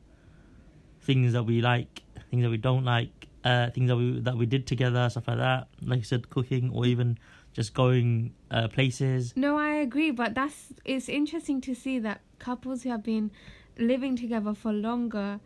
things 1.02 1.32
that 1.32 1.44
we 1.44 1.60
like, 1.60 2.02
things 2.30 2.42
that 2.42 2.50
we 2.50 2.56
don't 2.56 2.84
like, 2.84 3.28
uh, 3.44 3.70
things 3.70 3.88
that 3.88 3.96
we 3.96 4.20
that 4.20 4.36
we 4.36 4.46
did 4.46 4.66
together, 4.66 5.08
stuff 5.10 5.28
like 5.28 5.38
that. 5.38 5.68
Like 5.84 5.98
you 5.98 6.04
said, 6.04 6.30
cooking 6.30 6.70
or 6.72 6.86
even 6.86 7.18
just 7.52 7.74
going 7.74 8.34
uh, 8.50 8.68
places. 8.68 9.32
No, 9.36 9.58
I 9.58 9.74
agree, 9.74 10.10
but 10.10 10.34
that's 10.34 10.72
it's 10.84 11.08
interesting 11.08 11.60
to 11.62 11.74
see 11.74 11.98
that 12.00 12.20
couples 12.38 12.82
who 12.82 12.90
have 12.90 13.02
been 13.02 13.30
living 13.78 14.16
together 14.16 14.54
for 14.54 14.72
longer 14.72 15.40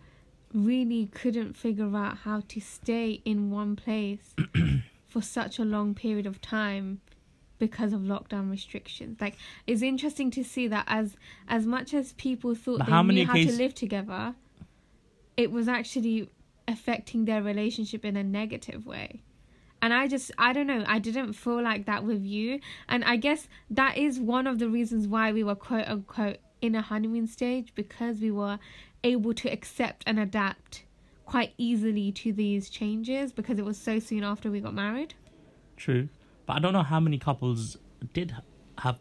really 0.53 1.07
couldn't 1.07 1.55
figure 1.55 1.95
out 1.97 2.19
how 2.19 2.41
to 2.49 2.61
stay 2.61 3.21
in 3.25 3.50
one 3.50 3.76
place 3.76 4.35
for 5.09 5.21
such 5.21 5.59
a 5.59 5.65
long 5.65 5.95
period 5.95 6.26
of 6.26 6.41
time 6.41 7.00
because 7.59 7.93
of 7.93 8.00
lockdown 8.00 8.50
restrictions. 8.50 9.21
Like 9.21 9.37
it's 9.67 9.83
interesting 9.83 10.31
to 10.33 10.45
see 10.45 10.69
that 10.69 10.85
as 10.87 11.17
as 11.49 11.67
much 11.67 11.95
as 11.95 12.12
people 12.15 12.55
thought 12.55 12.79
But 12.81 12.87
they 12.87 12.93
how 12.93 13.03
knew 13.03 13.26
how 13.26 13.33
case- 13.35 13.50
to 13.50 13.57
live 13.57 13.75
together, 13.75 14.35
it 15.37 15.50
was 15.50 15.67
actually 15.69 16.29
affecting 16.69 17.25
their 17.25 17.43
relationship 17.43 18.05
in 18.05 18.17
a 18.17 18.25
negative 18.25 18.87
way. 18.87 19.23
And 19.83 19.93
I 19.93 20.09
just 20.09 20.33
I 20.39 20.53
don't 20.53 20.67
know, 20.67 20.85
I 20.87 20.99
didn't 20.99 21.35
feel 21.35 21.63
like 21.63 21.87
that 21.87 22.05
with 22.05 22.25
you. 22.25 22.61
And 22.89 23.05
I 23.05 23.17
guess 23.17 23.49
that 23.71 23.97
is 23.97 24.19
one 24.19 24.47
of 24.47 24.59
the 24.59 24.69
reasons 24.69 25.07
why 25.07 25.33
we 25.33 25.45
were 25.45 25.55
quote 25.55 25.87
unquote 25.87 26.39
in 26.61 26.75
a 26.75 26.83
honeymoon 26.83 27.27
stage 27.27 27.73
because 27.75 28.21
we 28.21 28.31
were 28.31 28.59
able 29.05 29.35
to 29.35 29.49
accept 29.49 30.03
and 30.07 30.19
adapt 30.19 30.85
quite 31.27 31.53
easily 31.59 32.11
to 32.13 32.33
these 32.33 32.71
changes 32.71 33.33
because 33.33 33.59
it 33.59 33.65
was 33.65 33.77
so 33.77 33.99
soon 33.99 34.25
after 34.25 34.51
we 34.51 34.61
got 34.61 34.75
married. 34.75 35.15
True, 35.77 36.09
but 36.47 36.55
I 36.55 36.59
don't 36.61 36.73
know 36.73 36.83
how 36.83 37.01
many 37.01 37.19
couples 37.19 37.77
did 38.13 38.35
have. 38.79 38.99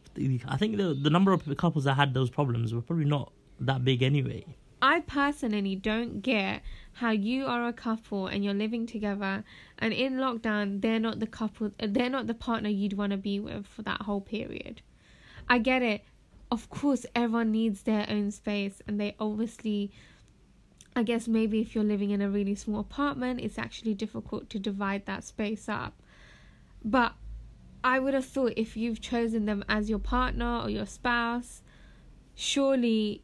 I 0.47 0.57
think 0.57 0.77
the 0.77 0.93
the 0.93 1.09
number 1.09 1.31
of 1.31 1.43
couples 1.57 1.85
that 1.85 1.93
had 1.93 2.13
those 2.13 2.29
problems 2.29 2.73
were 2.73 2.81
probably 2.81 3.05
not 3.05 3.31
that 3.59 3.85
big 3.85 4.03
anyway. 4.03 4.45
I 4.85 4.99
personally 4.99 5.75
don't 5.75 6.21
get 6.21 6.61
how 6.93 7.09
you 7.09 7.47
are 7.47 7.67
a 7.67 7.73
couple 7.73 8.27
and 8.27 8.45
you're 8.45 8.53
living 8.53 8.85
together 8.85 9.43
and 9.79 9.91
in 9.91 10.17
lockdown 10.17 10.79
they're 10.79 10.99
not 10.99 11.19
the 11.19 11.25
couple 11.25 11.71
they're 11.79 12.07
not 12.07 12.27
the 12.27 12.35
partner 12.35 12.69
you'd 12.69 12.93
want 12.93 13.09
to 13.09 13.17
be 13.17 13.39
with 13.39 13.65
for 13.65 13.81
that 13.81 14.03
whole 14.03 14.21
period. 14.21 14.83
I 15.49 15.57
get 15.57 15.81
it. 15.81 16.03
Of 16.51 16.69
course 16.69 17.03
everyone 17.15 17.51
needs 17.51 17.81
their 17.81 18.05
own 18.07 18.29
space 18.29 18.79
and 18.87 19.01
they 19.01 19.15
obviously 19.19 19.89
I 20.95 21.01
guess 21.01 21.27
maybe 21.27 21.61
if 21.61 21.73
you're 21.73 21.83
living 21.83 22.11
in 22.11 22.21
a 22.21 22.29
really 22.29 22.53
small 22.53 22.81
apartment 22.81 23.39
it's 23.41 23.57
actually 23.57 23.95
difficult 23.95 24.51
to 24.51 24.59
divide 24.59 25.07
that 25.07 25.23
space 25.23 25.67
up. 25.67 25.99
But 26.83 27.13
I 27.83 27.97
would 27.97 28.13
have 28.13 28.25
thought 28.25 28.53
if 28.55 28.77
you've 28.77 29.01
chosen 29.01 29.47
them 29.47 29.65
as 29.67 29.89
your 29.89 29.97
partner 29.97 30.59
or 30.59 30.69
your 30.69 30.85
spouse 30.85 31.63
surely 32.35 33.23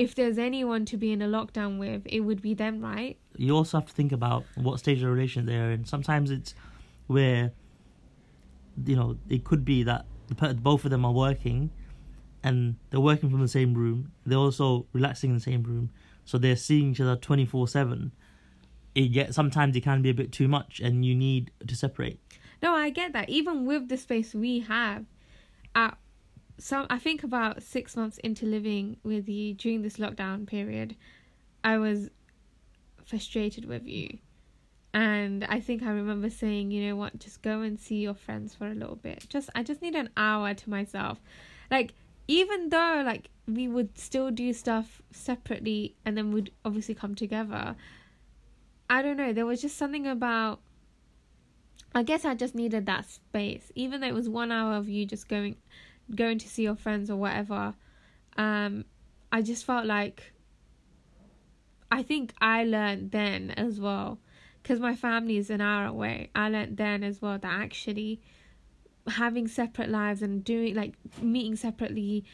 if 0.00 0.14
there's 0.14 0.38
anyone 0.38 0.86
to 0.86 0.96
be 0.96 1.12
in 1.12 1.20
a 1.20 1.28
lockdown 1.28 1.78
with, 1.78 2.02
it 2.06 2.20
would 2.20 2.40
be 2.40 2.54
them, 2.54 2.80
right? 2.80 3.18
You 3.36 3.54
also 3.54 3.78
have 3.78 3.86
to 3.86 3.92
think 3.92 4.12
about 4.12 4.44
what 4.54 4.78
stage 4.78 4.96
of 4.98 5.02
the 5.02 5.10
relation 5.10 5.44
they're 5.44 5.72
in. 5.72 5.84
Sometimes 5.84 6.30
it's 6.30 6.54
where 7.06 7.52
you 8.86 8.96
know 8.96 9.18
it 9.28 9.44
could 9.44 9.62
be 9.62 9.82
that 9.82 10.06
the, 10.28 10.54
both 10.54 10.86
of 10.86 10.90
them 10.90 11.04
are 11.04 11.12
working, 11.12 11.70
and 12.42 12.76
they're 12.88 13.00
working 13.00 13.28
from 13.28 13.42
the 13.42 13.48
same 13.48 13.74
room. 13.74 14.10
They're 14.24 14.38
also 14.38 14.86
relaxing 14.94 15.30
in 15.30 15.36
the 15.36 15.42
same 15.42 15.62
room, 15.62 15.90
so 16.24 16.38
they're 16.38 16.56
seeing 16.56 16.92
each 16.92 17.00
other 17.00 17.16
twenty 17.16 17.44
four 17.44 17.68
seven. 17.68 18.12
It 18.94 19.08
get 19.08 19.34
sometimes 19.34 19.76
it 19.76 19.82
can 19.82 20.00
be 20.00 20.08
a 20.08 20.14
bit 20.14 20.32
too 20.32 20.48
much, 20.48 20.80
and 20.80 21.04
you 21.04 21.14
need 21.14 21.50
to 21.66 21.76
separate. 21.76 22.18
No, 22.62 22.72
I 22.72 22.88
get 22.88 23.12
that. 23.12 23.28
Even 23.28 23.66
with 23.66 23.90
the 23.90 23.98
space 23.98 24.34
we 24.34 24.60
have, 24.60 25.04
at 25.74 25.98
some, 26.60 26.86
I 26.90 26.98
think 26.98 27.22
about 27.22 27.62
six 27.62 27.96
months 27.96 28.18
into 28.18 28.46
living 28.46 28.98
with 29.02 29.28
you 29.28 29.54
during 29.54 29.82
this 29.82 29.96
lockdown 29.96 30.46
period, 30.46 30.96
I 31.64 31.78
was 31.78 32.10
frustrated 33.04 33.64
with 33.64 33.86
you. 33.86 34.18
And 34.92 35.44
I 35.44 35.60
think 35.60 35.82
I 35.82 35.90
remember 35.90 36.30
saying, 36.30 36.70
you 36.70 36.88
know 36.88 36.96
what, 36.96 37.18
just 37.18 37.42
go 37.42 37.60
and 37.60 37.78
see 37.78 37.96
your 37.96 38.14
friends 38.14 38.54
for 38.54 38.66
a 38.66 38.74
little 38.74 38.96
bit. 38.96 39.26
Just 39.28 39.48
I 39.54 39.62
just 39.62 39.82
need 39.82 39.94
an 39.94 40.10
hour 40.16 40.52
to 40.52 40.70
myself. 40.70 41.20
Like 41.70 41.94
even 42.26 42.68
though 42.68 43.02
like 43.04 43.30
we 43.46 43.68
would 43.68 43.96
still 43.98 44.30
do 44.30 44.52
stuff 44.52 45.00
separately 45.12 45.96
and 46.04 46.16
then 46.16 46.32
we'd 46.32 46.50
obviously 46.64 46.94
come 46.94 47.14
together. 47.14 47.76
I 48.88 49.02
don't 49.02 49.16
know, 49.16 49.32
there 49.32 49.46
was 49.46 49.62
just 49.62 49.76
something 49.76 50.06
about 50.06 50.60
I 51.94 52.02
guess 52.02 52.24
I 52.24 52.34
just 52.34 52.54
needed 52.54 52.86
that 52.86 53.08
space. 53.08 53.72
Even 53.74 54.00
though 54.00 54.08
it 54.08 54.14
was 54.14 54.28
one 54.28 54.52
hour 54.52 54.74
of 54.74 54.88
you 54.88 55.06
just 55.06 55.28
going 55.28 55.56
going 56.14 56.38
to 56.38 56.48
see 56.48 56.62
your 56.62 56.76
friends 56.76 57.10
or 57.10 57.16
whatever, 57.16 57.74
um, 58.36 58.84
I 59.32 59.42
just 59.42 59.64
felt 59.64 59.86
like 59.86 60.32
I 61.90 62.02
think 62.02 62.32
I 62.40 62.64
learned 62.64 63.10
then 63.10 63.50
as 63.52 63.80
well, 63.80 64.18
because 64.62 64.80
my 64.80 64.94
family 64.94 65.36
is 65.36 65.50
an 65.50 65.60
hour 65.60 65.86
away. 65.86 66.30
I 66.34 66.48
learned 66.48 66.76
then 66.76 67.02
as 67.02 67.20
well 67.20 67.38
that 67.38 67.52
actually 67.52 68.20
having 69.08 69.48
separate 69.48 69.88
lives 69.88 70.22
and 70.22 70.44
doing 70.44 70.74
like 70.74 70.94
meeting 71.20 71.56
separately 71.56 72.24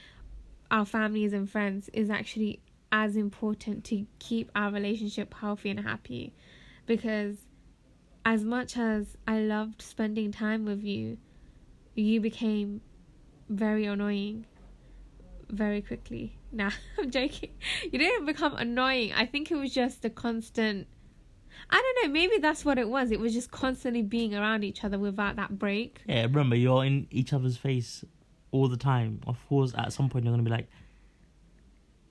our 0.70 0.84
families 0.84 1.32
and 1.32 1.48
friends 1.48 1.88
is 1.92 2.10
actually 2.10 2.60
as 2.92 3.16
important 3.16 3.84
to 3.84 4.06
keep 4.18 4.50
our 4.54 4.70
relationship 4.72 5.32
healthy 5.34 5.70
and 5.70 5.80
happy 5.80 6.34
because 6.86 7.36
as 8.24 8.44
much 8.44 8.76
as 8.76 9.16
I 9.26 9.38
loved 9.38 9.80
spending 9.80 10.32
time 10.32 10.64
with 10.64 10.82
you, 10.82 11.18
you 11.94 12.20
became 12.20 12.80
very 13.48 13.86
annoying 13.86 14.46
very 15.48 15.82
quickly. 15.82 16.36
Nah, 16.52 16.70
I'm 16.98 17.10
joking. 17.10 17.50
You 17.84 17.98
didn't 17.98 18.26
become 18.26 18.54
annoying. 18.56 19.12
I 19.12 19.26
think 19.26 19.50
it 19.50 19.56
was 19.56 19.72
just 19.72 20.02
the 20.02 20.10
constant. 20.10 20.86
I 21.70 21.76
don't 21.76 22.08
know. 22.08 22.12
Maybe 22.12 22.38
that's 22.38 22.64
what 22.64 22.78
it 22.78 22.88
was. 22.88 23.10
It 23.10 23.18
was 23.18 23.32
just 23.32 23.50
constantly 23.50 24.02
being 24.02 24.34
around 24.34 24.62
each 24.64 24.84
other 24.84 24.98
without 24.98 25.36
that 25.36 25.58
break. 25.58 26.02
Yeah, 26.06 26.22
remember 26.22 26.56
you're 26.56 26.84
in 26.84 27.06
each 27.10 27.32
other's 27.32 27.56
face 27.56 28.04
all 28.50 28.68
the 28.68 28.76
time. 28.76 29.20
Of 29.26 29.38
course, 29.48 29.72
at 29.76 29.92
some 29.92 30.08
point 30.08 30.24
you're 30.24 30.32
gonna 30.32 30.42
be 30.42 30.50
like, 30.50 30.68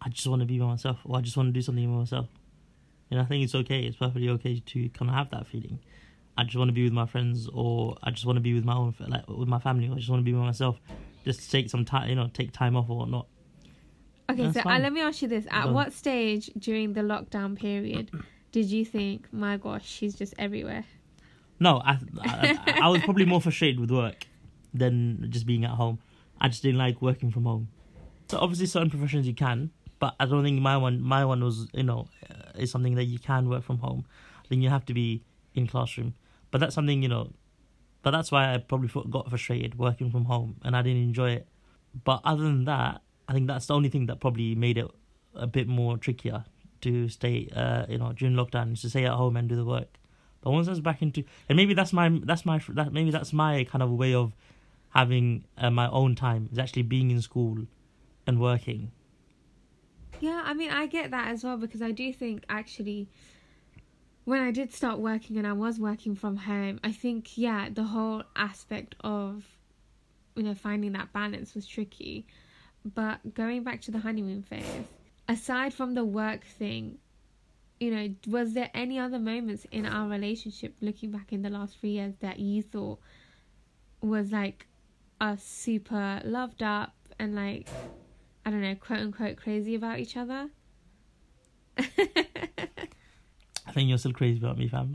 I 0.02 0.10
just 0.10 0.28
want 0.28 0.42
to 0.42 0.46
be 0.46 0.60
by 0.60 0.66
myself, 0.66 1.00
or 1.06 1.18
I 1.18 1.22
just 1.22 1.38
want 1.38 1.50
to 1.50 1.54
do 1.54 1.62
something 1.62 1.90
by 1.92 2.00
myself. 2.00 2.28
And 3.12 3.20
I 3.20 3.26
think 3.26 3.44
it's 3.44 3.56
okay. 3.56 3.82
It's 3.82 3.98
perfectly 3.98 4.30
okay 4.30 4.60
to 4.60 4.90
kind 4.90 5.10
of 5.10 5.16
have 5.16 5.30
that 5.32 5.48
feeling. 5.48 5.80
I 6.38 6.44
just 6.44 6.58
want 6.58 6.70
to 6.70 6.74
be 6.74 6.84
with 6.84 6.94
my 6.94 7.06
friends, 7.06 7.48
or 7.54 7.98
I 8.04 8.12
just 8.12 8.26
want 8.26 8.38
to 8.38 8.42
be 8.42 8.54
with 8.54 8.66
my 8.66 8.76
own, 8.76 8.94
like 9.08 9.28
with 9.28 9.48
my 9.48 9.60
family, 9.60 9.88
or 9.88 9.94
I 9.94 9.96
just 9.96 10.10
want 10.10 10.20
to 10.20 10.24
be 10.24 10.34
by 10.34 10.40
myself. 10.40 10.80
Just 11.26 11.52
take 11.52 11.70
some 11.70 11.84
time, 11.84 12.10
you 12.10 12.16
know, 12.16 12.30
take 12.34 12.52
time 12.52 12.78
off 12.78 12.90
or 12.90 12.98
whatnot. 13.00 13.28
Okay, 14.30 14.44
That's 14.44 14.64
so 14.64 14.70
uh, 14.70 14.80
let 14.80 14.94
me 14.94 15.02
ask 15.02 15.22
you 15.22 15.28
this: 15.28 15.46
At 15.52 15.66
Go 15.66 15.74
what 15.74 15.92
stage 15.94 16.50
during 16.58 16.94
the 16.94 17.02
lockdown 17.02 17.58
period 17.58 18.12
did 18.52 18.68
you 18.68 18.86
think, 18.86 19.28
"My 19.34 19.58
gosh, 19.58 19.86
she's 19.86 20.16
just 20.16 20.34
everywhere"? 20.40 20.86
No, 21.60 21.82
I, 21.86 22.00
I, 22.24 22.80
I 22.84 22.88
was 22.90 23.02
probably 23.02 23.26
more 23.26 23.42
frustrated 23.42 23.80
with 23.80 23.92
work 23.92 24.28
than 24.74 25.28
just 25.30 25.46
being 25.46 25.64
at 25.64 25.72
home. 25.72 26.00
I 26.40 26.50
just 26.50 26.64
didn't 26.64 26.78
like 26.78 27.02
working 27.02 27.32
from 27.32 27.46
home. 27.46 27.70
So 28.30 28.38
obviously, 28.40 28.66
certain 28.66 28.90
professions 28.90 29.26
you 29.28 29.34
can, 29.34 29.72
but 30.00 30.16
I 30.20 30.26
don't 30.26 30.44
think 30.44 30.62
my 30.62 30.78
one, 30.78 31.02
my 31.02 31.24
one 31.26 31.44
was, 31.44 31.68
you 31.74 31.84
know, 31.84 32.08
uh, 32.30 32.60
is 32.60 32.72
something 32.72 32.96
that 32.96 33.06
you 33.06 33.20
can 33.20 33.50
work 33.50 33.64
from 33.64 33.78
home. 33.78 34.06
Then 34.50 34.62
you 34.62 34.70
have 34.70 34.86
to 34.86 34.94
be 34.94 35.24
in 35.54 35.68
classroom, 35.68 36.16
but 36.52 36.60
that's 36.60 36.76
something 36.76 37.02
you 37.02 37.10
know. 37.10 37.32
But 38.06 38.12
that's 38.12 38.32
why 38.32 38.54
I 38.54 38.60
probably 38.60 38.88
got 39.10 39.32
frustrated 39.32 39.80
working 39.80 40.12
from 40.12 40.26
home, 40.26 40.58
and 40.64 40.78
I 40.78 40.84
didn't 40.84 41.02
enjoy 41.02 41.32
it. 41.32 41.48
But 42.04 42.22
other 42.24 42.44
than 42.44 42.66
that, 42.66 43.02
I 43.28 43.34
think 43.34 43.48
that's 43.48 43.66
the 43.66 43.74
only 43.74 43.90
thing 43.90 44.06
that 44.06 44.20
probably 44.20 44.54
made 44.54 44.78
it 44.78 44.86
a 45.34 45.48
bit 45.48 45.68
more 45.68 45.98
trickier 45.98 46.46
to 46.82 47.10
stay, 47.10 47.50
uh, 47.56 47.88
you 47.90 47.98
know, 47.98 48.14
during 48.14 48.36
lockdown, 48.36 48.74
is 48.74 48.84
to 48.84 48.92
stay 48.92 49.06
at 49.06 49.14
home 49.14 49.36
and 49.36 49.50
do 49.50 49.56
the 49.56 49.66
work. 49.66 49.98
But 50.42 50.52
once 50.52 50.68
I 50.68 50.70
was 50.70 50.82
back 50.82 51.02
into, 51.02 51.24
and 51.50 51.56
maybe 51.58 51.74
that's 51.74 51.94
my 51.94 52.10
that's 52.24 52.46
my 52.46 52.62
that 52.70 52.94
maybe 52.94 53.10
that's 53.10 53.34
my 53.34 53.64
kind 53.64 53.82
of 53.82 53.90
way 53.90 54.14
of 54.14 54.34
having 54.90 55.46
uh, 55.58 55.72
my 55.72 55.90
own 55.90 56.14
time 56.14 56.48
is 56.52 56.60
actually 56.60 56.84
being 56.84 57.10
in 57.10 57.24
school 57.24 57.66
and 58.28 58.40
working. 58.40 58.92
Yeah, 60.20 60.44
I 60.46 60.54
mean, 60.54 60.70
I 60.70 60.86
get 60.86 61.10
that 61.10 61.30
as 61.30 61.44
well 61.44 61.58
because 61.58 61.82
I 61.82 61.90
do 61.90 62.14
think 62.14 62.44
actually, 62.50 63.10
when 64.26 64.42
I 64.42 64.52
did 64.52 64.74
start 64.74 65.00
working 65.00 65.38
and 65.38 65.46
I 65.46 65.54
was 65.54 65.80
working 65.80 66.16
from 66.16 66.36
home, 66.36 66.80
I 66.84 66.92
think, 66.92 67.38
yeah, 67.38 67.70
the 67.72 67.84
whole 67.84 68.24
aspect 68.36 68.96
of, 69.02 69.46
you 70.36 70.44
know, 70.44 70.56
finding 70.56 70.94
that 70.94 71.14
balance 71.14 71.54
was 71.54 71.66
tricky. 71.68 72.26
But 72.84 73.34
going 73.36 73.64
back 73.64 73.82
to 73.82 73.92
the 73.92 74.00
honeymoon 74.00 74.42
phase, 74.42 74.66
aside 75.30 75.74
from 75.74 75.94
the 75.94 76.04
work 76.04 76.44
thing, 76.44 76.98
you 77.80 77.92
know, 77.92 78.16
was 78.28 78.54
there 78.54 78.72
any 78.74 78.98
other 78.98 79.20
moments 79.20 79.68
in 79.72 79.86
our 79.86 80.10
relationship, 80.10 80.76
looking 80.82 81.12
back 81.12 81.32
in 81.32 81.44
the 81.44 81.50
last 81.50 81.78
three 81.80 81.92
years, 81.92 82.16
that 82.22 82.40
you 82.40 82.64
thought 82.64 83.00
was 84.02 84.32
like 84.32 84.66
us 85.22 85.44
super 85.44 86.22
loved 86.24 86.62
up 86.62 86.94
and 87.20 87.36
like 87.36 87.68
I 88.46 88.50
don't 88.52 88.62
know, 88.62 88.76
quote 88.76 89.00
unquote 89.00 89.38
crazy 89.38 89.76
about 89.76 90.00
each 90.00 90.18
other. 90.18 90.50
Think 93.76 93.90
you're 93.90 93.98
still 93.98 94.14
crazy 94.14 94.40
about 94.40 94.58
me, 94.58 94.70
fam. 94.70 94.94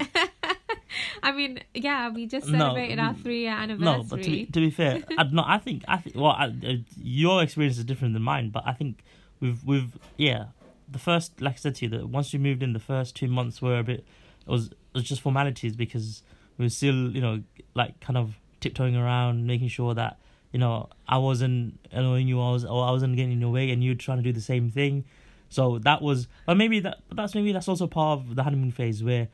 I 1.22 1.32
mean, 1.32 1.60
yeah, 1.74 2.08
we 2.08 2.24
just 2.24 2.48
No, 2.48 2.58
celebrated 2.58 2.98
our 2.98 3.12
three 3.12 3.40
year 3.42 3.52
anniversary. 3.52 3.84
No, 3.84 4.02
but 4.04 4.22
to 4.22 4.30
be, 4.30 4.46
to 4.46 4.58
be 4.58 4.70
fair, 4.70 5.02
I, 5.18 5.24
no, 5.24 5.44
I 5.46 5.58
think 5.58 5.84
I 5.86 5.98
think 5.98 6.16
well, 6.16 6.30
I, 6.32 6.46
uh, 6.46 6.72
your 6.96 7.42
experience 7.42 7.76
is 7.76 7.84
different 7.84 8.14
than 8.14 8.22
mine, 8.22 8.48
but 8.48 8.62
I 8.66 8.72
think 8.72 9.04
we've 9.38 9.62
we've 9.64 9.98
yeah, 10.16 10.46
the 10.90 10.98
first 10.98 11.42
like 11.42 11.52
I 11.52 11.56
said 11.56 11.74
to 11.74 11.84
you 11.84 11.90
that 11.90 12.08
once 12.08 12.32
we 12.32 12.38
moved 12.38 12.62
in, 12.62 12.72
the 12.72 12.78
first 12.80 13.14
two 13.14 13.28
months 13.28 13.60
were 13.60 13.78
a 13.78 13.84
bit 13.84 14.02
it 14.46 14.50
was 14.50 14.68
it 14.68 14.76
was 14.94 15.04
just 15.04 15.20
formalities 15.20 15.76
because 15.76 16.22
we 16.56 16.64
were 16.64 16.70
still 16.70 17.10
you 17.14 17.20
know 17.20 17.42
like 17.74 18.00
kind 18.00 18.16
of 18.16 18.36
tiptoeing 18.60 18.96
around, 18.96 19.46
making 19.46 19.68
sure 19.68 19.92
that 19.92 20.18
you 20.52 20.58
know 20.58 20.88
I 21.06 21.18
wasn't 21.18 21.78
annoying 21.92 22.28
you, 22.28 22.40
I 22.40 22.50
was 22.50 22.64
or 22.64 22.82
I 22.88 22.92
wasn't 22.92 23.14
getting 23.16 23.32
in 23.32 23.42
your 23.42 23.50
way, 23.50 23.70
and 23.70 23.84
you 23.84 23.94
trying 23.94 24.16
to 24.16 24.24
do 24.24 24.32
the 24.32 24.40
same 24.40 24.70
thing. 24.70 25.04
So 25.50 25.80
that 25.80 26.00
was, 26.00 26.28
but 26.46 26.56
maybe 26.56 26.78
that 26.80 26.98
that's 27.12 27.34
maybe 27.34 27.52
that's 27.52 27.68
also 27.68 27.86
part 27.86 28.20
of 28.20 28.36
the 28.36 28.44
honeymoon 28.44 28.70
phase 28.70 29.02
where 29.02 29.28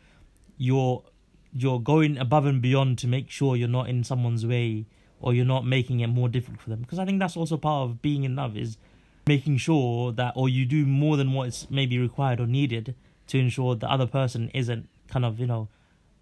you're 0.57 1.05
you're 1.53 1.79
going 1.79 2.19
above 2.19 2.47
and 2.47 2.61
beyond 2.61 2.99
to 2.99 3.07
make 3.07 3.31
sure 3.31 3.55
you're 3.55 3.69
not 3.69 3.89
in 3.89 4.03
someone's 4.03 4.45
way 4.45 4.87
or 5.21 5.35
you're 5.35 5.45
not 5.45 5.65
making 5.67 6.01
it 6.01 6.07
more 6.09 6.29
difficult 6.29 6.61
for 6.61 6.71
them. 6.71 6.81
Because 6.81 6.99
i 6.99 7.05
think 7.05 7.21
that's 7.21 7.37
also 7.37 7.57
part 7.59 7.89
of 7.89 8.03
being 8.03 8.25
in 8.25 8.35
love 8.35 8.57
is 8.57 8.79
making 9.27 9.59
sure 9.59 10.11
that 10.13 10.33
or 10.37 10.49
you 10.49 10.65
do 10.65 10.87
more 10.87 11.17
than 11.19 11.33
what's 11.33 11.71
maybe 11.71 11.99
required 11.99 12.41
or 12.41 12.47
needed 12.47 12.95
to 13.27 13.39
ensure 13.39 13.75
the 13.75 13.91
other 13.91 14.07
person 14.07 14.51
isn't 14.55 14.89
kind 15.09 15.25
of 15.25 15.39
you 15.39 15.47
know 15.47 15.69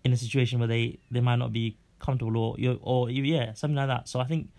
in 0.04 0.12
a 0.12 0.16
situation 0.16 0.58
where 0.58 0.68
they 0.68 0.98
they 1.10 1.20
might 1.20 1.36
not 1.36 1.52
be 1.52 1.76
comfortable 2.00 2.36
or 2.36 2.56
you 2.58 2.80
or 2.82 3.10
yeah 3.10 3.52
something 3.54 3.76
like 3.76 3.88
that. 3.88 4.08
So 4.08 4.18
i 4.18 4.24
think 4.24 4.50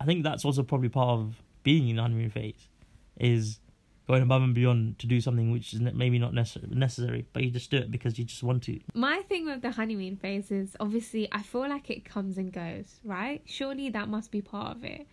i 0.00 0.04
think 0.04 0.24
that's 0.24 0.44
also 0.44 0.64
probably 0.64 0.88
part 0.88 1.10
of 1.20 1.40
being 1.62 1.88
in 1.88 1.96
the 1.96 2.02
honeymoon 2.02 2.30
phase 2.30 2.68
is 3.20 3.60
going 4.08 4.22
above 4.22 4.42
and 4.42 4.54
beyond 4.54 4.98
to 4.98 5.06
do 5.06 5.20
something 5.20 5.52
which 5.52 5.72
is 5.74 5.80
maybe 5.80 6.18
not 6.18 6.32
necess- 6.32 6.68
necessary, 6.70 7.24
but 7.32 7.42
you 7.44 7.50
just 7.50 7.70
do 7.70 7.76
it 7.78 7.90
because 7.90 8.18
you 8.18 8.24
just 8.24 8.42
want 8.42 8.62
to. 8.64 8.80
My 8.94 9.22
thing 9.28 9.46
with 9.46 9.62
the 9.62 9.70
honeymoon 9.72 10.16
phase 10.16 10.50
is 10.50 10.76
obviously 10.80 11.28
I 11.32 11.42
feel 11.42 11.68
like 11.68 11.88
it 11.90 12.04
comes 12.04 12.36
and 12.38 12.52
goes, 12.52 13.00
right? 13.04 13.42
Surely 13.44 13.88
that 13.90 14.08
must 14.08 14.30
be 14.30 14.40
part 14.42 14.76
of 14.76 14.84
it. 14.84 15.06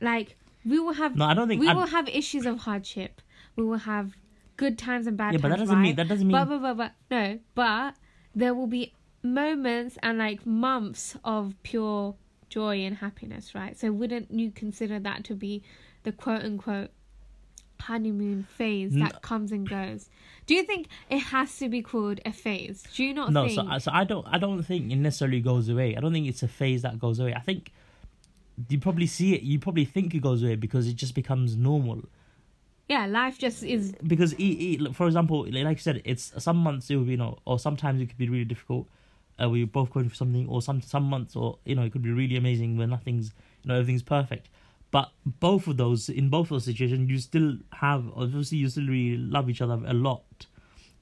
Like 0.00 0.36
we 0.64 0.78
will 0.78 0.94
have 0.94 1.16
No, 1.16 1.24
I 1.26 1.34
don't 1.34 1.48
think. 1.48 1.60
we 1.60 1.68
I'd- 1.68 1.76
will 1.78 1.86
have 1.86 2.08
issues 2.08 2.44
of 2.46 2.58
hardship. 2.60 3.20
We 3.56 3.64
will 3.64 3.78
have 3.78 4.14
good 4.56 4.76
times 4.78 5.06
and 5.06 5.16
bad 5.16 5.32
yeah, 5.34 5.38
times. 5.38 5.42
Yeah, 5.42 5.42
but 5.42 5.48
that 5.50 5.58
doesn't 5.60 5.76
right? 5.76 5.82
mean 5.82 5.96
that 5.96 6.08
doesn't 6.08 6.26
mean. 6.26 6.32
But, 6.32 6.48
but 6.48 6.60
but 6.60 6.76
but 6.76 6.92
no, 7.10 7.38
but 7.54 7.94
there 8.34 8.54
will 8.54 8.66
be 8.66 8.94
moments 9.22 9.96
and 10.02 10.18
like 10.18 10.44
months 10.46 11.16
of 11.24 11.54
pure 11.62 12.14
joy 12.48 12.78
and 12.78 12.96
happiness, 12.96 13.54
right? 13.54 13.78
So 13.78 13.92
wouldn't 13.92 14.30
you 14.32 14.50
consider 14.50 14.98
that 15.00 15.24
to 15.24 15.34
be 15.34 15.62
the 16.02 16.12
quote 16.12 16.42
unquote 16.42 16.90
honeymoon 17.80 18.44
phase 18.44 18.94
that 18.94 19.22
comes 19.22 19.52
and 19.52 19.68
goes? 19.68 20.08
Do 20.46 20.54
you 20.54 20.62
think 20.62 20.88
it 21.10 21.18
has 21.18 21.56
to 21.58 21.68
be 21.68 21.82
called 21.82 22.20
a 22.24 22.32
phase? 22.32 22.82
Do 22.94 23.04
you 23.04 23.14
not 23.14 23.32
no, 23.32 23.44
think? 23.44 23.54
so 23.56 23.66
I- 23.66 23.78
so 23.78 23.90
I 23.92 24.04
don't 24.04 24.26
I 24.26 24.38
don't 24.38 24.62
think 24.62 24.90
it 24.90 24.96
necessarily 24.96 25.40
goes 25.40 25.68
away. 25.68 25.96
I 25.96 26.00
don't 26.00 26.12
think 26.12 26.26
it's 26.28 26.42
a 26.42 26.48
phase 26.48 26.82
that 26.82 26.98
goes 26.98 27.18
away. 27.18 27.34
I 27.34 27.40
think 27.40 27.72
you 28.68 28.78
probably 28.78 29.06
see 29.06 29.34
it. 29.34 29.42
You 29.42 29.58
probably 29.58 29.84
think 29.84 30.14
it 30.14 30.20
goes 30.22 30.42
away 30.42 30.56
because 30.56 30.88
it 30.88 30.94
just 30.96 31.14
becomes 31.14 31.56
normal. 31.56 32.02
yeah, 32.88 33.06
life 33.06 33.38
just 33.38 33.62
is. 33.62 33.94
Because 34.06 34.34
e, 34.40 34.78
e, 34.80 34.92
for 34.92 35.06
example, 35.06 35.46
like 35.50 35.76
you 35.76 35.82
said, 35.82 36.02
it's 36.04 36.32
some 36.42 36.56
months 36.56 36.90
it 36.90 36.96
will 36.96 37.04
be 37.04 37.12
you 37.12 37.16
know, 37.18 37.38
or 37.44 37.58
sometimes 37.58 38.00
it 38.00 38.06
could 38.06 38.18
be 38.18 38.28
really 38.28 38.44
difficult. 38.44 38.88
Uh, 39.40 39.48
we're 39.48 39.66
both 39.66 39.92
going 39.92 40.08
for 40.08 40.16
something, 40.16 40.48
or 40.48 40.60
some 40.60 40.80
some 40.82 41.04
months, 41.04 41.36
or 41.36 41.58
you 41.64 41.74
know, 41.76 41.82
it 41.82 41.92
could 41.92 42.02
be 42.02 42.10
really 42.10 42.36
amazing 42.36 42.76
where 42.76 42.88
nothing's 42.88 43.32
you 43.62 43.68
know 43.68 43.74
everything's 43.74 44.02
perfect. 44.02 44.48
But 44.90 45.10
both 45.24 45.66
of 45.66 45.76
those, 45.76 46.08
in 46.08 46.28
both 46.30 46.46
of 46.46 46.50
those 46.50 46.64
situations, 46.64 47.10
you 47.10 47.18
still 47.18 47.56
have 47.74 48.06
obviously 48.16 48.58
you 48.58 48.68
still 48.68 48.86
really 48.86 49.18
love 49.18 49.50
each 49.50 49.60
other 49.60 49.78
a 49.86 49.92
lot. 49.92 50.46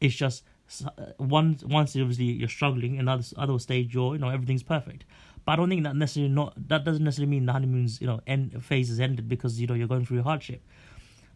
It's 0.01 0.15
just 0.15 0.43
uh, 0.85 0.91
one 1.19 1.59
once 1.63 1.95
obviously 1.95 2.25
you're 2.25 2.49
struggling, 2.49 2.99
another 2.99 3.23
other 3.37 3.59
stage 3.61 3.95
you're 3.95 4.15
you 4.15 4.19
know 4.19 4.29
everything's 4.31 4.65
perfect. 4.65 5.05
But 5.45 5.53
I 5.53 5.57
don't 5.57 5.69
think 5.69 5.85
that 5.85 5.95
necessarily 5.95 6.33
not 6.33 6.55
that 6.69 6.85
doesn't 6.85 7.05
necessarily 7.05 7.31
mean 7.31 7.47
the 7.47 7.53
honeymoon's 7.53 8.01
you 8.01 8.09
know 8.09 8.21
end 8.27 8.65
phase 8.65 8.91
is 8.91 8.99
ended 8.99 9.29
because 9.29 9.61
you 9.61 9.69
know 9.69 9.75
you're 9.75 9.87
going 9.87 10.05
through 10.05 10.23
hardship. 10.23 10.63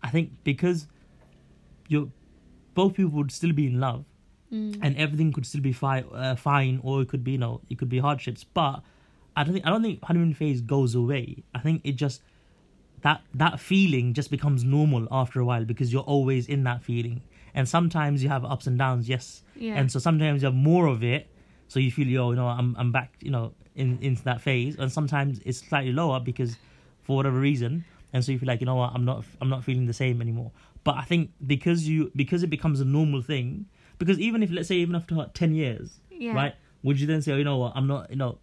I 0.03 0.11
think 0.11 0.33
because 0.43 0.89
you're 1.89 2.09
both 2.75 2.95
people 2.95 3.13
would 3.13 3.31
still 3.33 3.53
be 3.53 3.67
in 3.67 3.81
love 3.81 4.05
Mm. 4.53 4.81
and 4.83 4.97
everything 4.97 5.33
could 5.33 5.47
still 5.47 5.61
be 5.61 5.73
fi- 5.73 6.01
uh, 6.13 6.35
fine 6.35 6.81
or 6.83 7.03
it 7.03 7.09
could 7.09 7.23
be 7.23 7.31
you 7.31 7.39
know 7.39 7.61
it 7.71 7.79
could 7.79 7.89
be 7.89 8.01
hardships 8.01 8.43
but 8.43 8.83
i 9.37 9.45
don't 9.45 9.53
think 9.53 9.65
i 9.65 9.71
don't 9.71 9.81
think 9.81 10.03
honeymoon 10.03 10.35
phase 10.35 10.61
goes 10.61 10.97
away 10.97 11.45
i 11.55 11.61
think 11.61 11.81
it 11.85 11.93
just 11.93 12.21
that 13.03 13.23
that 13.35 13.59
feeling 13.61 14.13
just 14.15 14.31
becomes 14.31 14.65
normal 14.65 15.07
after 15.11 15.41
a 15.41 15.45
while 15.45 15.65
because 15.65 15.93
you're 15.93 16.03
always 16.03 16.47
in 16.47 16.65
that 16.65 16.83
feeling 16.83 17.21
and 17.55 17.69
sometimes 17.69 18.23
you 18.23 18.29
have 18.29 18.45
ups 18.45 18.67
and 18.67 18.79
downs 18.79 19.09
yes 19.09 19.43
Yeah. 19.57 19.75
and 19.75 19.91
so 19.91 19.99
sometimes 19.99 20.43
you 20.43 20.47
have 20.47 20.55
more 20.55 20.87
of 20.87 21.03
it 21.03 21.29
so 21.69 21.81
you 21.81 21.91
feel 21.91 22.07
yo 22.07 22.31
you 22.31 22.37
know 22.37 22.47
i'm 22.47 22.75
i'm 22.79 22.93
back 22.93 23.15
you 23.21 23.31
know 23.31 23.53
in 23.75 23.99
into 24.03 24.23
that 24.25 24.41
phase 24.41 24.77
and 24.77 24.91
sometimes 24.93 25.41
it's 25.45 25.59
slightly 25.59 25.93
lower 25.93 26.21
because 26.21 26.57
for 27.03 27.17
whatever 27.17 27.39
reason 27.39 27.85
and 28.13 28.25
so 28.25 28.33
you 28.33 28.39
feel 28.39 28.47
like 28.49 28.61
you 28.61 28.67
know 28.67 28.75
what 28.77 28.93
i'm 28.95 29.05
not 29.05 29.25
i'm 29.41 29.49
not 29.49 29.65
feeling 29.65 29.87
the 29.87 29.93
same 29.93 30.21
anymore 30.21 30.51
but 30.85 30.97
i 30.97 31.03
think 31.03 31.31
because 31.47 31.89
you 31.89 32.11
because 32.17 32.43
it 32.43 32.51
becomes 32.51 32.81
a 32.81 32.85
normal 32.85 33.23
thing 33.23 33.67
because 33.99 34.19
even 34.19 34.43
if 34.43 34.51
let's 34.51 34.69
say 34.69 34.77
even 34.77 34.95
after 34.95 35.15
10 35.35 35.55
years 35.55 36.01
yeah. 36.11 36.33
right 36.35 36.55
would 36.83 36.99
you 37.01 37.07
then 37.07 37.23
say 37.23 37.33
oh, 37.33 37.37
you 37.37 37.45
know 37.45 37.59
what 37.59 37.73
i'm 37.75 37.87
not 37.87 38.11
you 38.11 38.17
know 38.17 38.39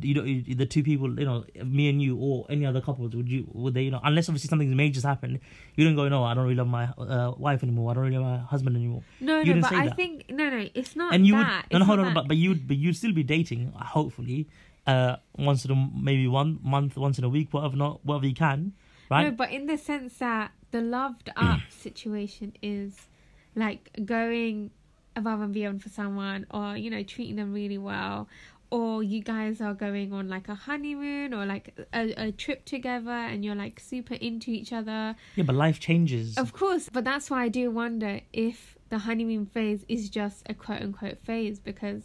you 0.00 0.14
know 0.14 0.24
you- 0.24 0.54
the 0.54 0.64
two 0.66 0.82
people 0.82 1.08
you 1.20 1.26
know 1.26 1.44
me 1.64 1.88
and 1.90 2.00
you 2.00 2.16
or 2.16 2.46
any 2.48 2.64
other 2.64 2.80
couples 2.80 3.14
would 3.14 3.28
you 3.28 3.46
would 3.52 3.74
they 3.74 3.82
you 3.82 3.90
know 3.90 4.00
unless 4.02 4.28
obviously 4.28 4.48
something 4.48 4.74
major's 4.74 5.02
happened 5.04 5.38
you 5.76 5.84
don't 5.84 5.94
go 5.94 6.08
no 6.08 6.24
i 6.24 6.32
don't 6.32 6.44
really 6.44 6.54
love 6.56 6.66
my 6.68 6.84
uh, 6.98 7.32
wife 7.36 7.62
anymore 7.62 7.90
i 7.90 7.94
don't 7.94 8.04
really 8.04 8.16
love 8.16 8.26
my 8.26 8.38
husband 8.46 8.74
anymore 8.76 9.02
No, 9.20 9.40
You 9.40 9.54
no, 9.56 9.60
but 9.60 9.72
I 9.72 9.86
that. 9.88 9.96
think 9.96 10.30
no, 10.30 10.48
no, 10.48 10.66
it's 10.74 10.96
not 10.96 11.12
and 11.14 11.26
you 11.26 11.34
would 11.36 11.46
no, 11.72 11.78
no 11.80 11.84
hold 11.84 11.98
on 12.00 12.06
that. 12.06 12.14
but, 12.14 12.28
but 12.28 12.36
you'd 12.38 12.66
but 12.66 12.76
you'd 12.78 12.96
still 12.96 13.12
be 13.12 13.22
dating 13.22 13.72
hopefully 13.76 14.48
uh 14.86 15.16
once 15.36 15.64
in 15.66 15.70
a 15.70 15.90
maybe 15.94 16.26
one 16.28 16.58
month 16.62 16.96
once 16.96 17.18
in 17.18 17.24
a 17.24 17.28
week 17.28 17.48
whatever 17.52 17.76
not 17.76 18.04
whatever 18.04 18.26
you 18.26 18.34
can 18.34 18.72
right 19.10 19.24
No, 19.24 19.30
but 19.32 19.50
in 19.50 19.66
the 19.66 19.76
sense 19.76 20.16
that 20.18 20.52
the 20.70 20.80
loved 20.80 21.28
up 21.36 21.60
situation 21.68 22.54
is 22.62 23.06
like 23.54 23.90
going 24.04 24.70
above 25.16 25.40
and 25.40 25.52
beyond 25.54 25.82
for 25.82 25.88
someone 25.90 26.44
or, 26.50 26.76
you 26.76 26.90
know, 26.90 27.02
treating 27.04 27.36
them 27.36 27.52
really 27.52 27.78
well. 27.78 28.26
Or 28.74 29.02
you 29.04 29.20
guys 29.22 29.60
are 29.60 29.74
going 29.74 30.12
on 30.12 30.28
like 30.28 30.48
a 30.48 30.54
honeymoon 30.68 31.32
or 31.32 31.46
like 31.46 31.66
a, 31.92 32.26
a 32.26 32.32
trip 32.32 32.64
together 32.64 33.10
and 33.30 33.44
you're 33.44 33.54
like 33.54 33.78
super 33.78 34.14
into 34.14 34.50
each 34.50 34.72
other. 34.72 35.14
yeah 35.36 35.44
but 35.44 35.54
life 35.54 35.78
changes 35.78 36.36
Of 36.36 36.52
course, 36.52 36.88
but 36.92 37.04
that's 37.04 37.30
why 37.30 37.44
I 37.44 37.48
do 37.48 37.70
wonder 37.70 38.20
if 38.32 38.76
the 38.88 38.98
honeymoon 38.98 39.46
phase 39.46 39.84
is 39.88 40.10
just 40.10 40.38
a 40.48 40.54
quote 40.54 40.82
unquote 40.82 41.18
phase 41.28 41.58
because 41.60 42.02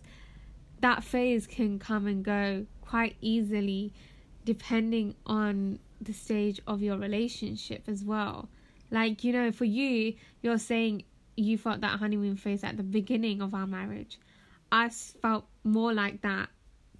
that 0.81 1.03
phase 1.03 1.47
can 1.47 1.79
come 1.79 2.05
and 2.07 2.23
go 2.23 2.65
quite 2.81 3.15
easily 3.19 3.91
depending 4.45 5.15
on 5.25 5.79
the 6.01 6.13
stage 6.13 6.61
of 6.67 6.81
your 6.81 6.97
relationship 6.97 7.83
as 7.87 8.03
well. 8.03 8.47
Like, 8.91 9.23
you 9.23 9.33
know, 9.33 9.51
for 9.51 9.65
you, 9.65 10.13
you're 10.41 10.57
saying 10.59 11.03
you 11.35 11.57
felt 11.57 11.81
that 11.81 11.99
honeymoon 11.99 12.35
phase 12.37 12.63
at 12.63 12.77
the 12.77 12.83
beginning 12.83 13.41
of 13.41 13.53
our 13.53 13.67
marriage. 13.67 14.19
I 14.71 14.89
felt 14.89 15.45
more 15.63 15.93
like 15.93 16.21
that 16.21 16.49